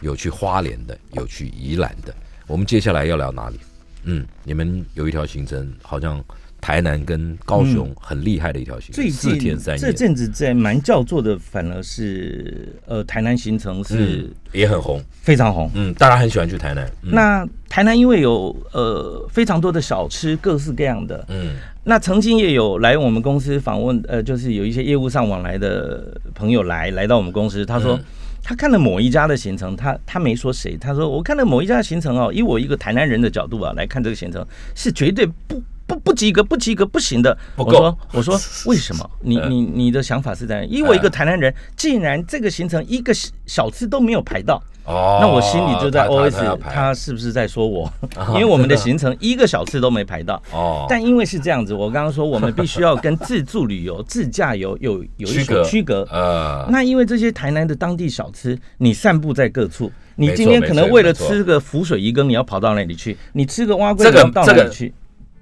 [0.00, 2.14] 有去花莲的，有去宜兰的。
[2.46, 3.60] 我们接下来要聊哪里？
[4.04, 6.24] 嗯，你们有一条行程好像
[6.66, 15.70] 台南跟高雄很厉害的一条行程，最四天三夜，阵子在蛮叫座的，反而是呃台南行程是嗯，也很红，非常红。
[15.74, 21.24] 嗯，大家很喜欢去台南，嗯那台南因为有呃非常多的小吃，各式各样的。
[21.28, 21.50] 嗯
[21.84, 27.96] 那曾经也有来我们公司访问，呃，就是有一些业务上往来的朋友来来到我们公司，他说。
[27.96, 28.04] 嗯
[28.48, 37.36] 他看了某一家的行程，他他没说谁，他说我看了某一家的行程哦，以我一个台南人的角度啊来看这个行程是绝对不不不及格，不及格，不行的。
[37.54, 39.10] 不够我说我说 为什么？
[39.20, 47.90] 你你你的想法是在以我一个台南人，竟然这个行程一个小小吃都没有排到，哦，那我心里就在 OS，他是不是在说我？
[48.34, 50.42] 因为我们的行程一个小时都没排到。
[50.52, 56.02] 哦，但因为是这样子，我刚刚说我们必须要跟自助旅游、 自驾游有有一区隔所区隔。
[56.10, 64.92] 呃，那因为这些台南的当地小吃，你散布在各处，你今天可能为了吃个浮水鱼羹，你要跑到那里去；你吃个蛙龟，这个你要到这个哪里去？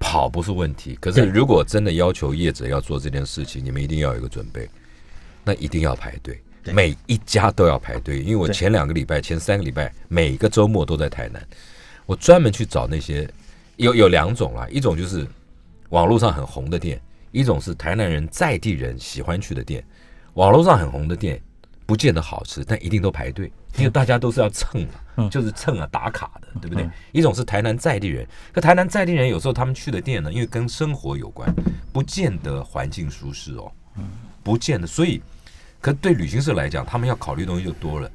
[0.07, 4.69] 跑不是问题，可是如果真的要求业者要做这件事情，你们一定要有一个准备，
[5.43, 6.39] 那一定要排队，
[6.71, 8.21] 每一家都要排队。
[8.21, 11.43] 因为我前两个礼拜、前三个礼拜，每个周末都在台南，
[12.05, 13.27] 我专门去找那些
[13.77, 15.27] 有有两种啦，一种就是
[15.89, 19.83] 网络上很红的店，一种是台南人在地人喜欢去的店。
[20.35, 21.41] 网络上很红的店
[21.87, 26.91] 不见得好吃，但一定都排队，因为大家都是要蹭嘛，嗯就是蹭啊打卡的，对不对嗯？
[27.11, 31.53] 一种是台南在地人，可台南在地人有时候他们去的店呢，因为跟生活有关，
[31.93, 33.71] 不见得环境舒适哦，
[34.43, 34.85] 不见得。
[34.85, 35.21] 所以，
[35.81, 38.09] 可对旅行社来讲，他们要考虑的东西就多了。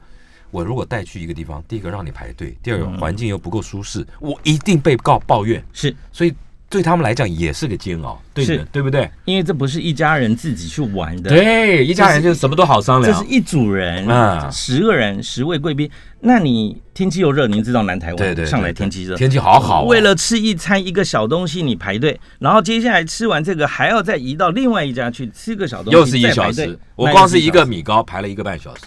[0.50, 6.34] 我如果带去一个地方，第一个让你排队，第二个环境又不够舒适，我一定被告抱怨，是所以
[6.70, 9.10] 对他们来讲也是个煎熬，对的，对不对？
[9.24, 13.12] 因为这不是一家人自己去玩的，对，一家人就什么都好商量。
[13.12, 13.24] 这是。
[13.28, 14.48] 一组人啊。
[14.52, 15.90] 十个人，十位贵宾。
[16.20, 28.82] 那你天气又热，您知道南台湾对对，上来天气热，天气好好哦，为了吃一餐一个小东西，你排队，然后接下来吃完这个还要再移到另外一家去吃个小东西，又是一小时，我光是一个米糕排了一个半小时，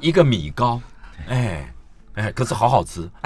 [0.00, 0.80] 一个米糕，
[1.28, 1.72] 哎
[2.14, 3.08] 哎，可是好好吃。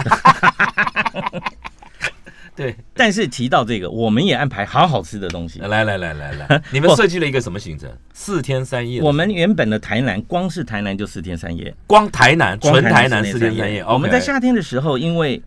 [2.56, 5.58] 对，但是提到这个，我们也安排好好吃的东西。
[5.60, 7.90] 来来来来来，你们 设计了一个什么行程？
[8.12, 9.02] 四天三夜。
[9.02, 13.84] 我们原本的台南，光是台南就四天三夜，光台南，纯台南南四天三夜。
[13.84, 15.42] 我们在夏天的时候，因为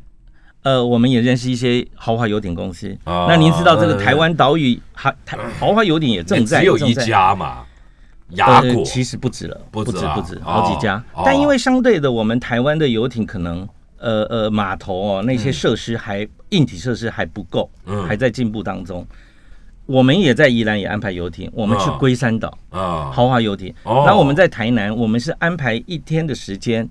[0.64, 2.94] 呃，我们也认识一些豪华游艇公司。
[3.06, 7.64] 哦那您知道这个台湾岛屿豪台豪华游艇也正在只有一家嘛，
[8.32, 8.70] 雅果。
[8.70, 11.02] 呃其实不止了，不止啊不止好几家。
[11.14, 13.66] 哦但因为相对的，我们台湾的游艇可能
[14.00, 15.38] 呃呃码头哦那嗯。
[15.38, 18.04] 些设施还、硬体设施还不够，嗯。
[18.06, 19.06] 还在进步当中。
[19.86, 21.98] 我们也在宜兰也安排游艇，我们去哦。
[22.00, 23.74] 龟山岛、啊，豪华游艇。
[23.84, 24.04] 哦。
[24.06, 26.90] 那我们在台南，我们是安排一天的时间。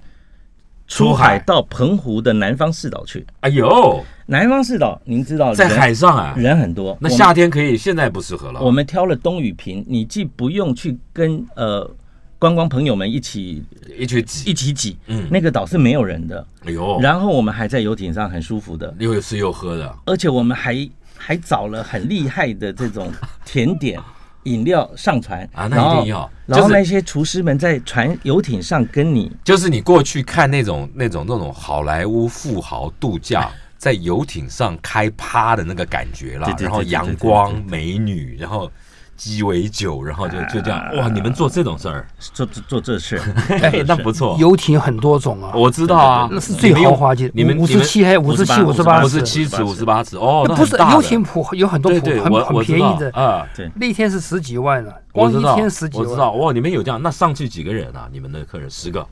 [0.88, 8.60] 出出海海到澎湖的南方四岛去，哎呦，南方四岛您知道在海上啊，人很多，那夏天可以，现在不适合了。
[8.62, 11.90] 我们挑了东雨平，你既不用去跟呃
[12.38, 13.64] 观光朋友们一起
[13.98, 15.26] 一起挤，一起挤，嗯。
[15.30, 23.10] 那个岛是没有人的，哎呦，然后我们还在游艇上很舒服的，又吃又喝的，而且我们还还找了很厉害的这种
[23.44, 24.00] 甜点。
[24.46, 26.30] 饮料上船啊那一定要。
[26.46, 36.54] 然后那些厨师们在船游艇上跟你就是你过去看那种那种那种好莱坞富豪度假， 在游艇上开趴的那个感觉啦。
[36.60, 38.70] 然后阳光美女，然后
[39.16, 41.08] 鸡尾酒，然后就就这样，哇！
[41.08, 43.16] 你们做这种事儿，做做做这事，
[43.48, 44.36] 哎，那不错。
[44.38, 53.70] 游艇很多种啊，我知道啊，那是最豪华级，你们五十七还有五十七、五十八五十七尺、五十八尺，哦，那不是游艇普有很多铺对对，很很我我便宜的，啊，对。
[53.74, 56.06] 那天是十几万了，光一天十几万。
[56.06, 58.08] 我知道，哇，你们有这样，那上去几个人啊？
[58.12, 59.06] 你们的客人十个，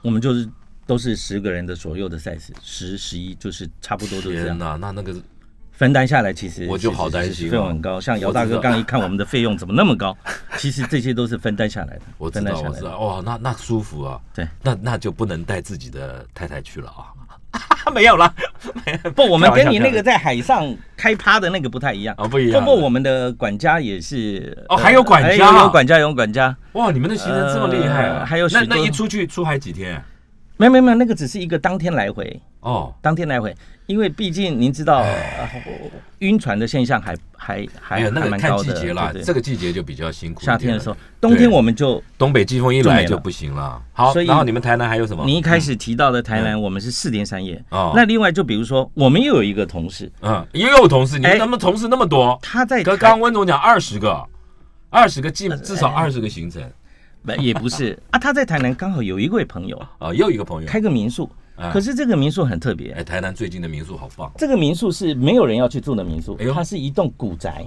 [0.00, 0.48] 我们就是
[0.86, 4.46] 都是十个人的左右的 size，十十一就是差不多都这样。
[4.46, 5.14] 天哪，那那个
[5.72, 8.00] 分担下来，其实我就好担心哦费用很高。
[8.00, 10.16] 像姚大哥刚一看我们的费用怎么那么高，
[10.58, 12.74] 其实这些都是分担下来的，我知道，分担下来的。
[12.74, 14.20] 我知道，哇，那那舒服啊。
[14.34, 17.10] 对，那那就不能带自己的太太去了啊。
[17.92, 18.32] 没有啦，
[19.14, 22.14] 不，我们跟你那个在海上开趴的那个不太一样。
[22.16, 22.60] 啊，不一样。
[22.60, 28.20] 不过我们的管家也是哦还有管家哎有有管家有管家，哇，你们的行程这么厉害啊！
[28.20, 30.02] 呃还有那那一出去出海几天？
[30.62, 33.52] 没有没有没有，那个只是一个当天来回，哦，当天来回，
[33.86, 35.48] 因为毕竟您知道，呃
[36.20, 39.24] 晕船的现象还还没还有那个看季节啦，对对。
[39.24, 40.40] 这个季节就比较辛苦。
[40.40, 43.82] 夏天的时候，冬天我们就东北季风一来就不行了。
[43.92, 45.24] 好，所以然后你们台南还有什么？
[45.26, 47.60] 你一开始提到的台南，我们是四天三夜。
[47.70, 47.92] 哦。
[47.96, 51.38] 那另外就比如说，我们又有一个同事，嗯，也有同事，你们哎。
[51.38, 54.24] 他们同事那么多，他在刚刚温总讲二十个，
[54.90, 55.94] 二十个至至少哎。
[55.94, 56.62] 二十个行程。
[56.62, 56.68] 不
[57.38, 57.98] 也不是。
[58.10, 60.68] 啊，他在台南刚好有一位朋友啊，又一个朋友。
[60.68, 62.92] 开个民宿，哎可是这个民宿很特别。
[62.92, 67.64] 哎，，台南最近的民宿好棒，这个民宿是没有人要去住的民宿哎，它是一栋古宅。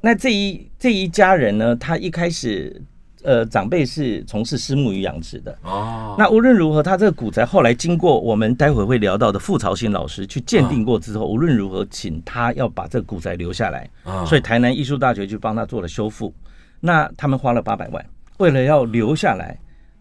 [0.00, 2.80] 那这一这一家人呢，他一开始
[3.22, 5.56] 呃长辈是从事虱目鱼养殖的。
[5.62, 14.24] 哦，那无论如何，他这个古宅后来经过我们待会会聊到的傅朝新老师去鉴定过之后，无论如何，请他要把这个古宅留下来，啊。
[14.24, 16.32] 所以台南艺术大学去帮他做了修复。
[16.78, 18.04] 那他们花了八百万，
[18.38, 19.56] 为了要留下来，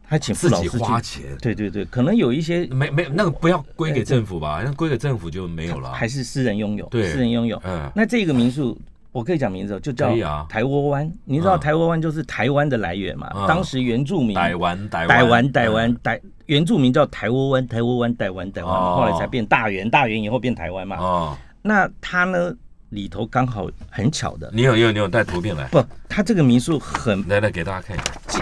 [0.06, 0.68] 还请傅自己。
[0.78, 5.92] 花钱，对对对，可能有一些没没那个不要归给政府吧，那归给政府就没有了。
[5.92, 7.62] 还是私人拥有，对私人拥有。
[7.66, 8.78] 嗯那这个民宿，
[9.12, 10.14] 我可以讲名字哦，就叫
[10.50, 11.12] 台窝湾。
[11.24, 13.32] 你知道嗯台窝湾就是台湾的来源嘛？
[13.36, 20.98] 嗯当时原住民台湾台湾台湾台原住民叫台窝湾，台窝湾台湾台湾，哦后来才变大元，大元以后变台湾嘛。
[20.98, 22.54] 哦，那他呢
[22.96, 28.00] 里头刚好很巧的，你有你有你有带图片来，不，它这个民宿很来来给大家看一
[28.32, 28.42] 下，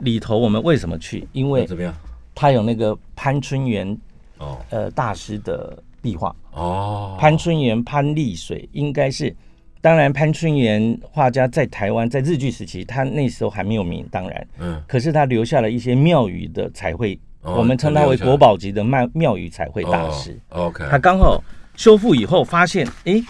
[0.00, 1.26] 里头，我们为什么去？
[1.32, 1.94] 因为怎么样？
[2.34, 3.96] 它有那个潘春元
[4.38, 6.34] 哦呃大师的壁画。
[6.52, 9.34] 哦，潘春元、潘丽水应该是，
[9.80, 20.38] 当然潘春元画家在台湾在日据时期，他那时候还没有名，当然，嗯可是他留下了一些庙宇的彩绘，哦我们称他为国宝级的庙庙宇彩绘大师。
[20.50, 21.42] 哦，OK，他刚好
[21.76, 23.22] 修复以后发现，哎，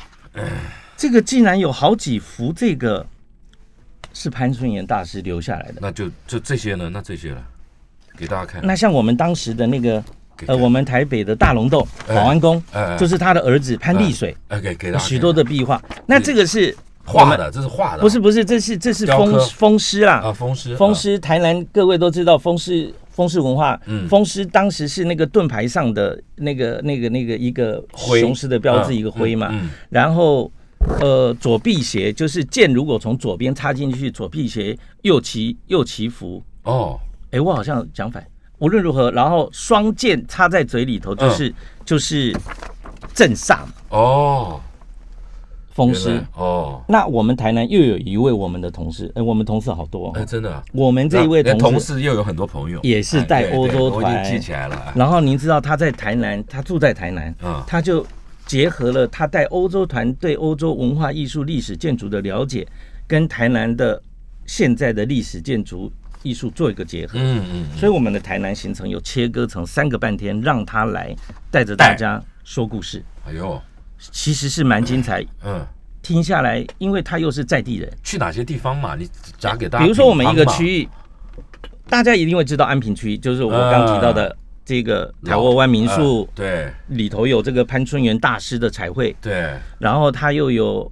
[0.96, 3.06] 这个竟然有好几幅这个
[4.12, 5.74] 是潘春元大师留下来的。
[5.80, 6.90] 那就就这些呢？
[6.92, 7.42] 那这些了，
[8.16, 8.60] 给大家看。
[8.64, 10.02] 那像我们当时的那个
[10.46, 12.62] 呃，我们台北的大龙洞哎保安宫
[12.98, 14.36] 就是他的儿子潘丽水。
[14.48, 15.82] 哎，给给大家看许多的壁画。
[16.06, 22.92] 那这个是画的，这是画的，不是不是，这是这是雕刻风风狮啦啊，，风狮，风狮台南各位都知道风狮。
[23.12, 29.48] 风狮文化，嗯风狮当时是那个盾牌上的那个、那个、那个一个雄狮的标志，嗯一个灰嘛。
[29.52, 30.50] 嗯嗯然后，
[31.00, 36.42] 呃，左辟邪就是剑如果从左边插进去，左辟邪，右祈右祈福。
[36.64, 36.98] 哦，
[37.30, 38.26] 哎，我好像讲反。
[38.58, 41.54] 无论如何，然后双剑插在嘴里头，就是、嗯
[41.84, 42.32] 就是
[43.12, 44.60] 镇煞嘛，哦，
[45.72, 46.22] 风湿。
[46.36, 50.24] 哦，那我们台南又有一位我们的同事，哎，我们同事好多、哎，哦。
[50.24, 57.62] 真的啊，我们这一位连同事，同事又有很多朋友，也是带欧洲团记起来了，然后您知道他在台南，他住在台南，嗯。
[57.66, 58.06] 他就
[58.46, 62.66] 结合了他带欧洲团对欧洲文化艺术、历史建筑的了解，
[63.06, 64.00] 跟台南的
[64.46, 65.90] 现在的历史建筑
[66.22, 67.18] 艺术做一个结合。
[67.18, 67.78] 嗯嗯，嗯。
[67.78, 71.14] 所以我们的台南行程有切割成三个半天，让他来
[71.50, 73.60] 带着大家说故事，哎呦，
[74.10, 75.24] 其实是蛮精彩。
[75.44, 75.64] 嗯，
[76.02, 78.96] 听下来，因为他又是在地人，去哪些地方嘛？
[78.96, 80.88] 你讲给大家，比如说我们一个区域，
[81.88, 86.28] 大家一定会知道安平区，就是我刚提到的这个台沃湾民宿嗯。
[86.34, 86.72] 对。
[86.88, 89.54] 里头有这个潘春元大师的彩绘，对。
[89.78, 90.90] 然后他又有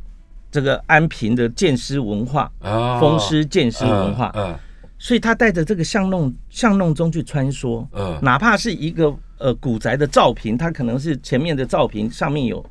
[0.51, 4.55] 这个安平的剑师文化、啊，风师剑师文化，嗯
[5.03, 8.19] 所以他带着这个巷弄巷弄中去穿梭，嗯。
[8.21, 12.63] 哪怕是一个呃古宅的照屏，它可能是前面的照屏上面有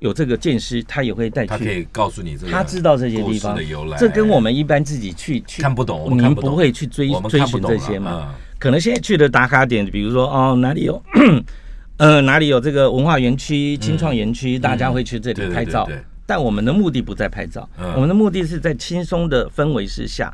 [0.00, 1.80] 有这个见师，他也会带他可去。
[1.80, 8.28] 以告诉你这个，他知道这些地方的由来，这跟我们一般自己去去看不懂我们不会去追追寻这些嘛？
[8.30, 11.02] 嗯可能现在去的打卡点，比如说哦哪里有，
[11.98, 16.02] 呃哪里有这个文化园区、青创园区，大家会去这里拍照对对。
[16.24, 20.32] 但我们的目的不在拍照，嗯我们的目的是在轻松的氛围之下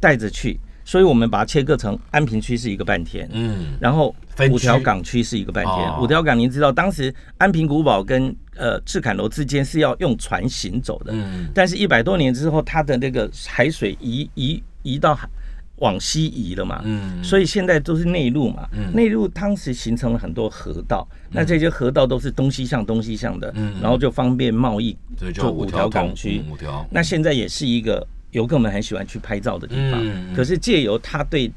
[0.00, 4.12] 带着去，所以我们把它切割成安平区是一个半天，嗯然后
[4.48, 5.74] 五条港区是一个半天。
[5.74, 5.98] 哦。
[6.00, 11.48] 五条港您知道，当时安平古堡跟呃赤坎楼之间是要用船行走的，嗯。
[11.54, 15.28] 但是，一百多年之后，它的那个海水移移移到海
[15.76, 17.22] 往西移了嘛，嗯。
[17.24, 18.92] 所以现在都是内陆嘛，嗯。
[18.94, 23.74] 内陆当时形成了很多河道，那这些河道都是东西向东西向的，嗯。
[23.80, 26.42] 然后就方便贸易对，就做五条港区。
[26.46, 26.52] 嗯。
[26.52, 30.34] 五条，那现在也是一个游客们很喜欢去拍照的地方，嗯嗯。
[30.36, 31.50] 可是借由他对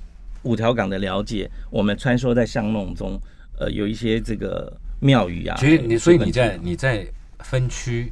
[0.44, 3.20] 五条港的了解，我们穿梭在巷弄中，
[3.60, 7.06] 呃，有一些这个庙宇啊，其实你所以你在你在
[7.40, 8.12] 分区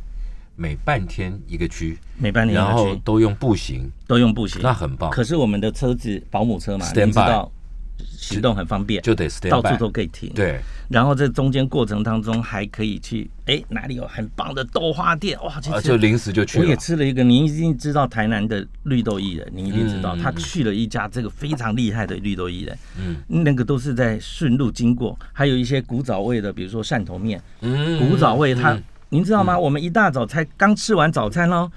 [0.55, 7.51] 每半天一个区，每半天然一个区后都用步行，都用步行，那很棒，可是我们的车子保姆车嘛，Stand 你知道
[7.99, 15.59] 行动很方便，就得到处都可以停。，对，然后在中间过程当中还可以去，哎，哪里有很棒的豆花店哇？
[15.59, 29.57] 其实啊就临时就去我也，吃了一个，您一定知道台南的绿豆薏仁，您一定知道，嗯他去了一家这个非常厉害的绿豆薏仁，嗯那个都是在顺路经过，还有一些古早味的，比如说汕头面，嗯古早味它，嗯您知道吗？
[29.57, 31.69] 我们一大早才刚吃完早餐喽。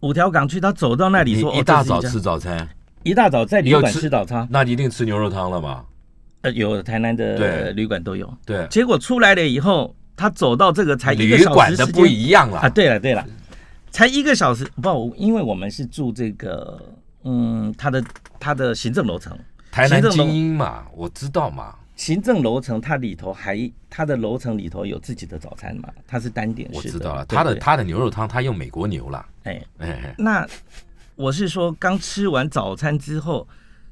[0.00, 2.66] 五条港区，他走到那里说：“哦，一大早吃早餐，
[3.02, 5.84] 一大早在旅馆吃吃早餐，那你一定吃牛肉汤了吧？
[6.42, 7.36] 呃，有台南对。
[7.38, 8.32] 的旅馆都有。
[8.44, 13.26] 对，结果出来了以后，他走到这个才一个旅小时时馆的不一样了啊。，对了对了，
[13.90, 16.80] 才一个小时不，因为我们是住这个
[17.24, 18.04] 嗯，他的
[18.38, 19.38] 他的行政楼层，
[19.70, 26.78] 台南精英嘛，我知道嘛，行政楼层它里头还它的楼层里头有自己的早餐嘛，它是单点式的。
[26.78, 30.46] 我知道了，他的他的牛肉汤他用美国牛啦，哎，哎哎，那
[31.20, 33.46] 我是说，刚吃完早餐之后，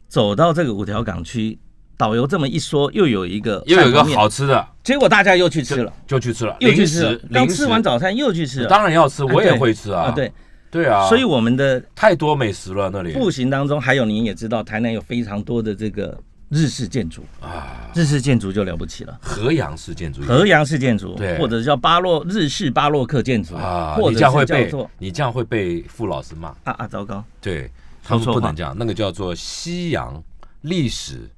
[0.08, 1.58] 走到这个五条港区，
[1.94, 4.66] 导游这么一说，又有一个又有一个好，吃的。
[4.82, 10.32] 结果大家又去吃了，就去吃了，又去吃了，刚吃完早餐又去吃了，当然要吃，我也会吃啊，啊，对，
[10.70, 13.12] 对啊，所以我们的太多美食了那里。
[13.12, 16.18] 步行当中，还有您也知道，台南有非常多的这个
[16.48, 19.18] 日式建筑，啊，日式建筑就了不起了。
[19.20, 20.22] 河阳式建筑。
[20.22, 21.38] 河阳式建筑，对。
[21.38, 27.70] 或者叫巴洛日式巴洛克建筑啊，或者你这样会被你这样会被傅老师骂，啊啊，糟糕，对
[28.02, 30.22] 他们不能这样，那个叫做西洋
[30.62, 31.28] 历史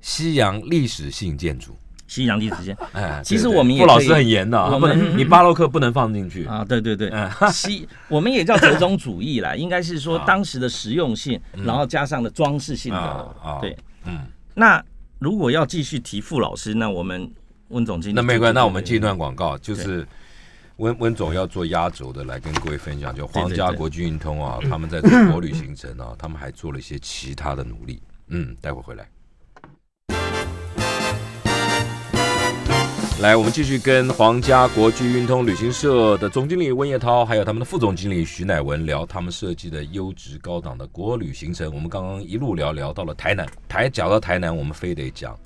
[0.00, 1.74] 西洋历史性建筑。
[2.06, 6.46] 西洋历史建 哎，其实我们傅老师很严的啊，我不能们你巴洛克不能放进去。
[6.46, 7.10] 啊，对对对。
[7.10, 10.24] 嗯，西我们也叫折中主义啦，应该是说啊。
[10.26, 13.76] 当时的实用性，然后加上了装饰性啊的啊，对。
[14.08, 14.82] 嗯，那
[15.18, 17.30] 如果要继续提傅老师，那我们
[17.68, 20.06] 温总经理那没关系，那我们进一段广告，就是
[20.76, 28.00] 温温总要做压轴的来跟各位分享，就皇家国际运通啊，他们在中国旅行程啊，他们还做了一些其他的努力。
[28.28, 29.08] 嗯，待会儿回来。
[33.20, 41.68] 来，我们继续跟皇家国际运通旅行社的总经理温叶涛，还有他们的副总经理徐乃文聊他们设计的优质高档的国旅行程。
[41.74, 45.36] 我们刚刚一路聊聊到了台南，台讲到台南，我们非得讲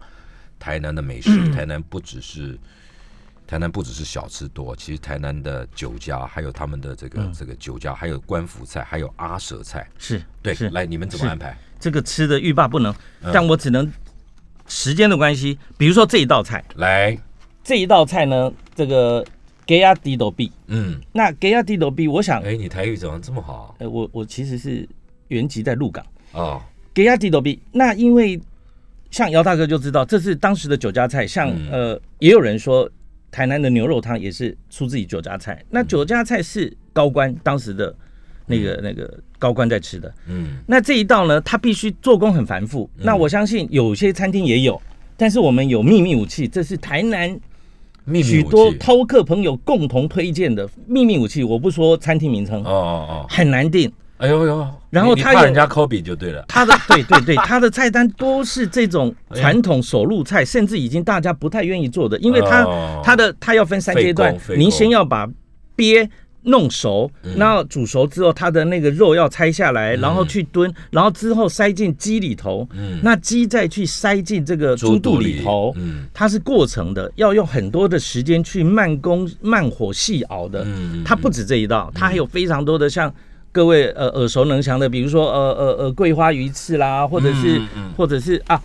[0.59, 1.51] 台南的美食。
[1.51, 2.59] 台南不只是
[3.47, 9.89] 台南不只是小吃多，其实台南的酒家，还有他们的这个、这个酒家，还有官府菜，还有阿舍菜。
[9.97, 11.57] 是对是，来你们怎么安排？
[11.81, 13.91] 这个吃的欲罢不能，嗯但我只能
[14.66, 17.18] 时间的关系，比如说这一道菜，来，
[17.64, 19.24] 这一道菜呢，这个
[19.64, 24.88] 给亚迪斗币，嗯，那给亚迪斗币，我想，哎，你台语怎么这么好呃，我我其实是
[25.28, 26.04] 原籍在鹿港。
[26.32, 26.60] 哦？
[26.94, 28.38] 给亚迪斗币，那因为
[29.10, 31.26] 像姚大哥就知道，这是当时的酒家菜。
[31.26, 32.90] 像、嗯呃，也有人说
[33.30, 35.64] 台南的牛肉汤也是出自于酒家菜。
[35.70, 37.94] 那酒家菜是高官当时的
[38.46, 40.12] 那个、那个高官在吃的。
[40.26, 42.90] 嗯那这一道呢，它必须做工很繁复。
[42.96, 44.80] 那我相信有些餐厅也有，
[45.16, 47.38] 但是我们有秘密武器，这是台南
[48.05, 51.44] 秘密许多饕客朋友共同推荐的秘密武器。
[51.44, 53.90] 我不说餐厅名称哦，哦哦，很难定。
[54.18, 56.44] 哎呦呦，然后他人家 copy 就对了。
[56.46, 65.28] 他的 对对对，他的菜单都是这种传统手入菜，甚至已经大家不太愿意做的，因为他哦他的他要分三阶段您先要把
[65.74, 66.09] 鳖
[66.45, 67.36] 弄熟，嗯。
[67.36, 72.99] 然后煮熟之后，它的那个肉要拆下来，然后去炖，然后之后塞进鸡里头，嗯。
[73.03, 76.07] 那鸡再去塞进这个猪肚里头，嗯。
[76.12, 80.64] 它是过程的，要用很多的时间去慢工慢火细熬的。
[80.64, 81.03] 嗯。
[81.05, 83.12] 它不止这一道，它还有非常多的像
[83.53, 87.93] 各位呃耳熟能详的，比如说呃呃呃桂花鱼翅啦，或者是、嗯嗯。
[87.97, 88.61] 或者是啊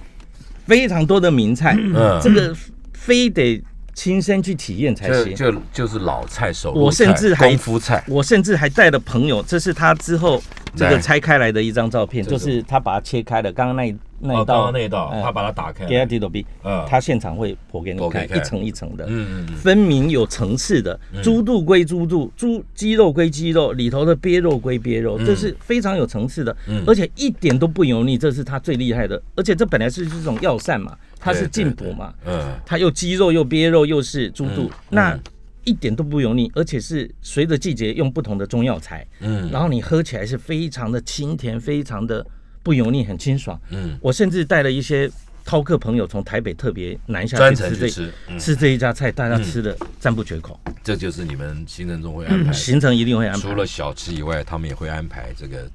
[0.65, 2.19] 非常多的名菜，嗯。
[2.21, 2.55] 这个
[2.93, 3.61] 非得
[3.97, 5.35] 亲身去体验才行。
[5.35, 10.39] 这就就是老菜手路我甚至还功夫菜，我甚至还带了朋友，这是他之后
[10.75, 13.51] 这来个拆开来的一张照片，就是是他把它切开了。
[13.51, 19.05] 刚刚那一那一道刚那一道，嗯他把它打开，给他斗 B，嗯他现场会剖给你看，一层一层的。
[19.07, 29.19] 嗯嗯嗯分明有层次的，猪肚归猪肚，猪鸡肉归鸡肉，里头的鳖肉归鳖肉，嗯这是非常有层次的嗯，而且一点都不油腻，这是他最厉害的。
[29.35, 32.59] 而且这本来是这种药膳嘛，它是对进补嘛，嗯。
[32.65, 35.21] 它又鸡肉又鳖肉又是猪肚嗯，那嗯。
[35.63, 39.49] 一点都不油腻，而且是随着季节用不同的中药材，嗯。
[39.51, 42.25] 然后你喝起来是非常的清甜，非常的
[42.63, 43.59] 不油腻，很清爽。
[43.71, 45.11] 嗯，我甚至带了一些
[45.45, 48.39] 饕客朋友从台北特别南下专去吃这程去吃，嗯。
[48.39, 52.53] 吃这一家菜，大家吃的赞不绝口，这就是你们行程中会安排的。
[52.53, 53.41] 行程一定会安排。
[53.41, 53.53] 除。
[53.53, 55.69] 了小吃以外，他们也会安排这个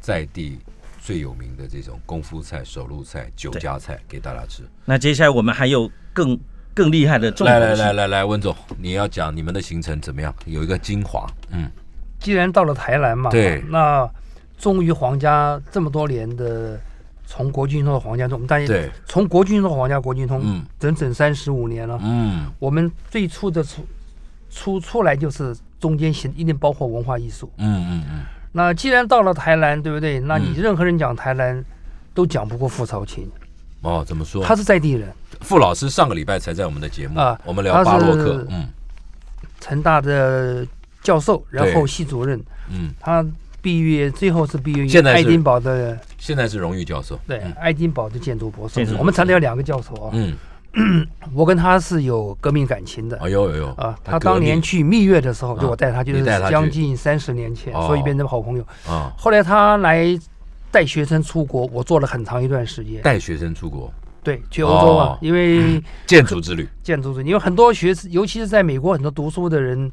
[0.00, 0.58] 在地
[1.04, 4.62] 最有名的这种功夫菜、手路菜、酒家菜给大家吃。
[4.86, 6.40] 那接下来我们还有更
[6.72, 10.34] 更厉害的重来来来来来，温总，你要讲你们的行程怎么样？
[10.46, 11.70] 有一个精华，嗯，
[12.18, 14.10] 既然到了台南嘛，对那
[14.56, 16.80] 忠于皇家这么多年的，
[17.26, 22.00] 从国军通到皇家通，我们大家对，从国军通到皇家国军通，嗯整整三十五年了。
[22.02, 23.86] 嗯我们最初的出
[24.48, 27.52] 出出来就是中间行一定包括文化艺术。
[27.58, 28.24] 嗯嗯嗯，
[28.56, 30.20] 那既然到了台南，对不对？
[30.20, 31.64] 那你嗯任何人讲台南，
[32.14, 33.28] 都讲不过傅朝琴，
[33.82, 34.44] 哦，怎么说？
[34.44, 38.68] 他是在地人，傅老师上个礼拜才在我们的节目啊我们聊巴洛克嗯。
[39.60, 40.64] 成大的
[41.02, 42.40] 教授，然后系主任，
[42.70, 43.26] 嗯，他
[43.60, 47.52] 毕业最后是毕业于爱丁堡的现在是荣誉教授，对嗯。
[47.54, 48.76] 爱丁堡的建筑博士。
[48.76, 48.96] 建筑博。
[48.96, 49.00] 士。
[49.00, 50.34] 我们常常有两个教授啊，嗯，
[51.32, 53.16] 我跟他是有革命感情的。
[53.18, 57.86] 哎呦哎呦啊，他当年去蜜月的时候，啊就我带他，就是将近三十年前，哦。
[57.86, 58.66] 所以变成好朋友。
[58.86, 60.06] 啊，后来他来
[60.70, 63.00] 带学生出国，我做了很长一段时间。
[63.02, 69.90] 带学生出国，对，去欧洲啊哦，因为 建筑之旅， 建筑之旅因为很多学，尤其是在美国很多读书的人，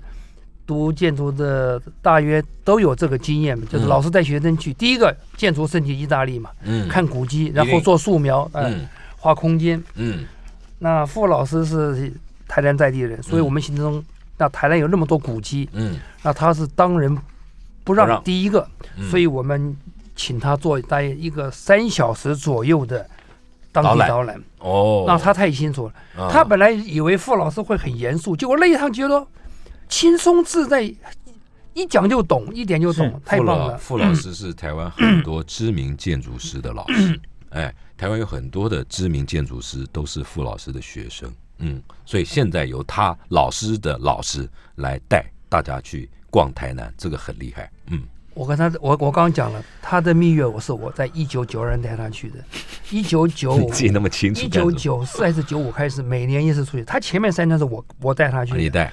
[0.65, 3.87] 读建筑的大约都有这个经验嘛，就是嗯。
[3.87, 8.87] 老师带学生去，第一个建筑圣地意大利嘛，嗯，看古迹，然后做素描，哎、嗯。
[9.17, 9.79] 画空间。
[9.95, 10.25] 嗯
[10.83, 12.11] 那傅老师是
[12.47, 13.45] 台南在地人，所以嗯。
[13.45, 14.03] 我们心中，
[14.37, 15.99] 那台南有那么多古迹，嗯。
[16.23, 17.21] 那他是当仁不
[17.83, 18.07] 不让。
[18.07, 18.67] 让第一个，
[18.97, 19.07] 嗯。
[19.09, 19.77] 所以我们
[20.15, 23.07] 请他做大约一个三小时左右的
[23.71, 24.41] 当地导览。
[24.59, 29.27] 哦，那他太清楚了，啊他本来以为傅老师会很严肃，结果那一趟觉得
[29.87, 30.81] 轻松自在，
[31.73, 33.77] 一讲就懂，一点就懂，太棒了。
[33.77, 37.19] 傅老师是台湾很多知名建筑师的老师，
[37.49, 48.01] 哎，台湾有很多的知名建筑师都是傅老师的学生，嗯，所以现在由他老师的老师来带大家去逛台南，这个很厉害，嗯，
[48.33, 52.37] 我跟他，我我刚刚讲了，他的蜜月我是我在一九九二年带他去的，
[52.89, 56.83] 一九九 你自己那么清楚一九九四还是九五开始，每年一次出去。
[56.83, 58.91] 他前面三年是我我带他去的，你带。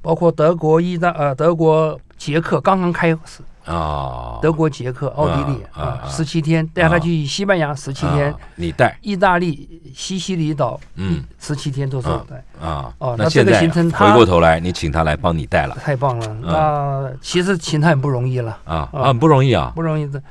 [0.00, 12.36] 包括德国、意大呃德国、捷克刚刚开始，啊，德国、捷克、奥地利啊十七天，带他去西班牙十七天啊，你带，意大利西西里岛嗯十七天都是我带。
[12.66, 16.36] 啊，哦那这个那现在行程他回过头来，你请他来帮你带了太棒了！
[16.42, 20.22] 那其实请他很不容易了，啊啊不容易啊，不容易的。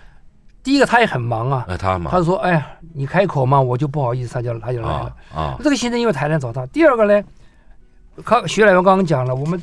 [0.64, 5.16] 第一个他也很忙啊，呃，他忙他，说：“哎呀，你开口嘛，我就不好意思，他就他就来啊了。
[5.42, 6.66] 啊，这个行程因为台南找他。
[6.68, 7.24] 第二个呢，
[8.26, 9.62] 刚徐来文刚刚讲了，我们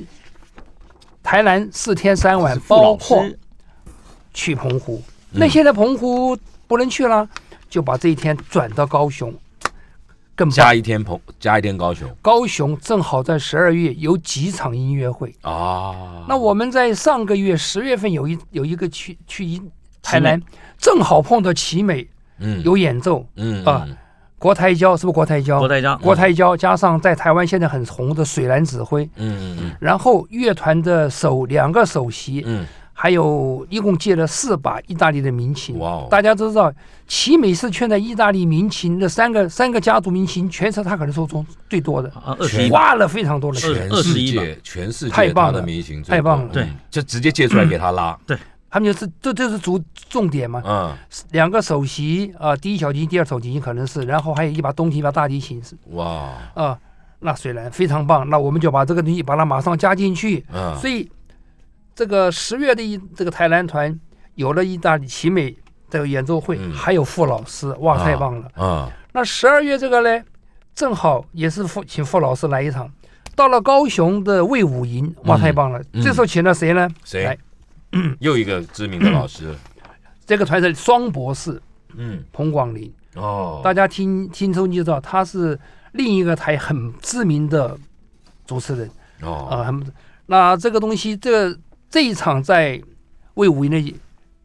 [1.23, 3.39] 台南四天三晚，包括师
[4.35, 5.03] 去澎湖。
[5.33, 5.39] 嗯。
[5.41, 7.27] 那现在澎湖不能去了，
[7.71, 9.33] 就把这一天转到高雄，
[10.35, 12.09] 更加一天澎，加一天高雄。
[12.21, 15.35] 高雄正好在十二月有几场音乐会。
[15.43, 19.63] 啊，那我们在上个月十月份有一有一个去去一
[20.03, 20.41] 台南，
[20.79, 22.07] 正好碰到奇美
[22.39, 22.63] 嗯。
[22.63, 23.87] 有演奏，嗯啊
[24.37, 25.59] 国台交是不是国台交？
[25.59, 32.67] 国台交，国台交加上在台湾现在很红的水蓝指挥，嗯嗯然后乐团的首两个首席，嗯
[33.05, 35.79] 还有一共借了四把意大利的民琴。
[35.79, 36.09] 哇哦。
[36.11, 36.73] 大家都知道，
[37.07, 43.75] 奇美是圈在意大利民琴的三个三个家族民琴，全是他可能收中最多的，啊，二十一把，花了非常多的钱。
[43.75, 45.63] 全二十世界全世界太棒了
[46.07, 46.49] 太棒了。
[46.51, 46.63] 对。
[46.63, 48.39] 嗯就直接借出来给他拉，对。
[48.71, 49.79] 他们就是这这是主
[50.09, 50.97] 重点嘛，嗯。
[51.33, 55.77] 两个首席啊、第一小提琴、第二首提琴可能是，然后还有一把东提、一把大提琴是。
[55.91, 56.79] 哇啊、
[57.19, 60.43] 那虽然非常棒，那我们就把这个东西把它马上加进去。
[60.51, 60.75] 嗯。
[60.81, 61.07] 所以
[61.95, 63.99] 这个十月的一这个台南团
[64.35, 65.57] 有了意大利奇美
[65.91, 66.73] 的演奏会，嗯。
[66.73, 68.51] 还有傅老师，哇，太棒了。
[68.55, 70.25] 啊那十二月这个呢，
[70.75, 72.91] 正好也是傅请傅老师来一场。
[73.37, 75.81] 到了高雄的魏武营，哇，嗯太棒了！
[75.93, 76.89] 嗯这时候请了谁呢？
[77.05, 77.25] 谁？
[77.25, 77.39] 来？
[78.19, 79.55] 又一个知名的老师，
[80.27, 81.61] 这个团是双博士
[81.97, 82.25] 嗯。
[82.33, 85.59] 彭广林，哦，大家听听收音就知道，他是
[85.93, 87.77] 另一个台很知名的
[88.47, 88.91] 主持人。
[89.23, 89.83] 哦。
[90.27, 91.59] 那这个东西，这个
[91.95, 92.83] 这一场在
[93.35, 93.95] 魏武营的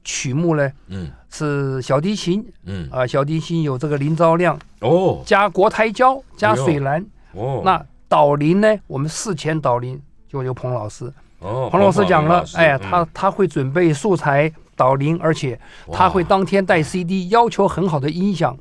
[0.04, 1.10] 曲目呢嗯。
[1.32, 2.88] 是小提琴嗯。
[2.92, 5.24] 啊，小提琴有这个林昭亮哦。
[5.26, 7.04] 加国台交加水兰。
[7.32, 7.64] 哦。
[7.66, 12.80] 那导林呢，我们事前导林就由彭老师，哦彭老师讲了，哎，嗯。
[12.82, 15.60] 他他会准备素材导铃，而且
[15.92, 18.56] 他会当天带 CD，要求很好的音响。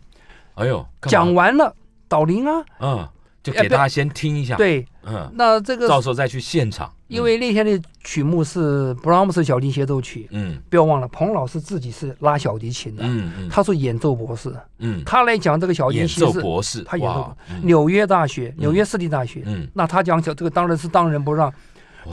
[0.55, 1.77] 哎呦讲完了
[2.09, 3.07] 导铃啊，嗯
[3.43, 10.59] 就给大家先听一下，，对，嗯，那这个到时候再去现场，因为那天的曲目是布拉姆斯小提协奏曲，嗯。
[10.69, 13.49] 不要忘了，彭老师自己是拉小提琴的，嗯嗯。
[13.49, 17.61] 他是演奏博士，嗯，他来讲这个小提演奏琴是博士，他演奏嗯。
[17.65, 19.67] 纽约大学、纽约市立大学，嗯。
[19.73, 21.53] 那他讲小这个当然是当仁不让。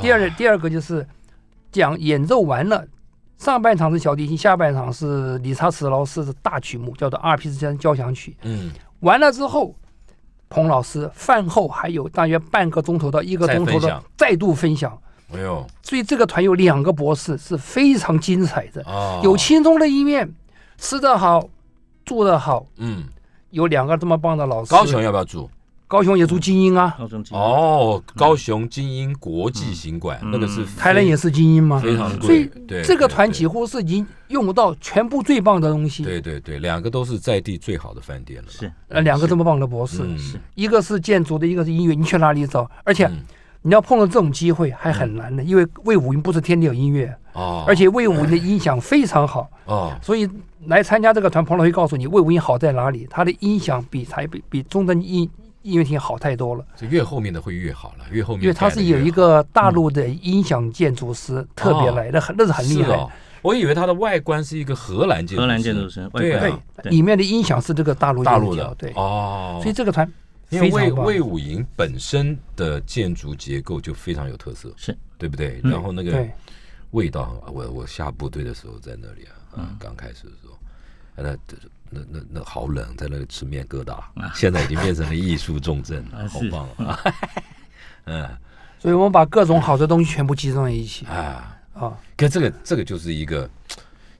[0.02, 1.06] 第二第二个就是
[1.72, 2.86] 讲演奏完了，
[3.38, 8.32] 上半场是小提琴，下半场是理查史劳斯的大曲目，叫做《阿尔卑斯山交响曲》。
[8.44, 8.72] 嗯。
[9.02, 9.76] 完了之后，
[10.50, 14.98] 彭老师饭后还有大约半个钟头到一个钟头的再度分享。
[15.34, 20.32] 哎呦所以这个团有两个博士是非常精彩的，哦有轻松的一面，
[20.78, 21.50] 吃得好，
[22.06, 23.06] 住得好，嗯，
[23.50, 24.70] 有两个这么棒的老师。
[24.70, 25.50] 高雄要不要住？
[25.88, 30.32] 高雄也住精英啊，高雄精英，哦，高雄精英国际行馆嗯。
[30.32, 30.68] 那个是嗯。
[30.78, 31.80] 台南也是精英吗。
[31.80, 36.04] 非常所以贵，对这个团几乎是已经用到全部最棒的东西。
[36.04, 38.72] 对对对，两个都是在地最好的饭店了，是。
[38.88, 40.18] 呃，两个这么棒的博士，嗯。
[40.56, 42.70] 一个是建筑的，一个是音乐，你去哪里找？
[42.84, 43.24] 而且嗯。
[43.62, 49.92] 你要碰到这种机会还很难的，因为魏武营不是天天有音乐，哦，而且魏武营的音响非常好，哦。
[50.04, 50.30] 所以
[50.68, 55.28] 来参加这个团，彭老会告诉你魏武营好在哪里，他的音响比台比比中等音
[55.66, 62.96] 音乐厅好太多了，就越后面的会越好了，越后面因为它是有一个大陆的音响建筑师特别来，那很那是很厉害。
[62.96, 63.12] 哦。
[63.42, 66.62] 我以为它的外观是一个荷兰建筑师，荷兰建筑师对啊。
[66.84, 68.74] 对，里面的音响是这个大陆大陆的。
[68.76, 70.12] 对，哦，所以这个团
[70.50, 71.06] 因为魏非常棒。
[71.06, 74.96] 魏武营本身的建筑结构就非常有特色，是。
[75.18, 75.62] 对不对？
[75.64, 75.72] 嗯。
[75.72, 76.28] 然后那个
[76.92, 80.45] 味道，我我下部队的时候在那里啊，啊，刚开始的时候，啊
[81.24, 81.38] 那
[81.90, 83.98] 那那那好冷，在那里吃面疙瘩，
[84.36, 87.00] 现在已经变成了艺术重镇好棒啊！
[88.06, 88.30] 嗯
[88.78, 91.98] 所以我们把各种好的东西全部集中在一起啊，啊。
[92.16, 93.50] 可这个这个就是一个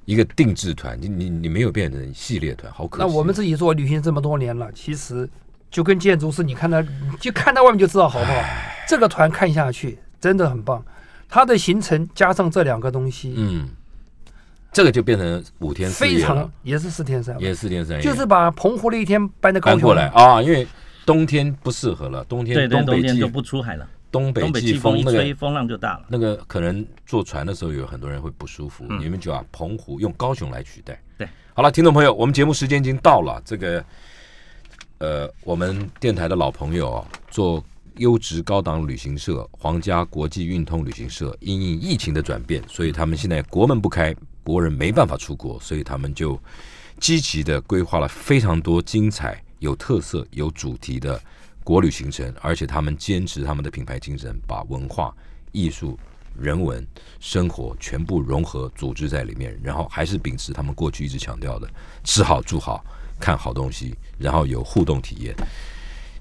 [0.06, 3.08] 一个定制团，你你你没有变成系列团，好可惜。
[3.08, 5.30] 那我们自己做旅行这么多年了，其实
[5.70, 6.82] 就跟建筑师，你看到
[7.20, 8.42] 就看到外面就知道好不好。
[8.88, 10.84] 这个团看下去真的很棒，
[11.30, 13.70] 它的行程加上这两个东西，嗯，
[14.76, 19.80] 这个就变成五天四非常夜了，也是四天三夜，也是四天三夜，就是把澎湖的一天搬到高雄。
[19.80, 20.08] 搬过来。
[20.10, 20.68] 啊，因为
[21.06, 26.04] 冬天不适合了，冬天对对，东北季冬天就不出海了，东北东北季季风那风一吹，个风浪就大了。
[26.10, 31.02] 那个可能坐船的时候有很多人会不舒服，你们就把澎湖用高雄来取代。
[31.18, 33.82] 对，好了，听众朋友，我们节目时间已经到了，这个
[34.98, 37.64] 呃，我们电台的老朋友啊，做
[37.98, 46.38] 优质高档旅行社皇家国际运通旅行社，因应疫情的转变，所以他们现在国门不开，国人没办法出国，所以他们就
[47.00, 51.22] 积极的规划了非常多精彩、有特色、有主题的
[51.64, 55.16] 国旅行程，而且他们坚持他们的品牌精神，把文化、
[55.54, 55.98] 艺术、
[56.38, 56.86] 人文、
[57.22, 61.70] 生活全部融合组织在里面，然后还是秉持他们过去一直强调的
[62.04, 62.84] 吃好住好、
[63.22, 65.34] 看好东西，然后有互动体验。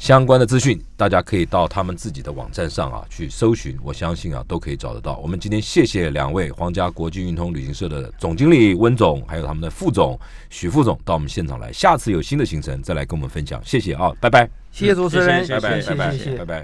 [0.04, 5.16] 相关的资讯，大家可以到他们自己的网站上啊去搜寻，我相信啊都可以找得到。
[5.16, 11.72] 我们今天谢谢两位皇家国际运通旅行社的总经理温总，还有他们的副总许副总到我们现场来。
[11.72, 16.62] 下次有新的行程再来跟我们分享，谢谢啊，拜拜，谢谢主持人，谢谢拜拜，谢拜拜，谢谢拜拜。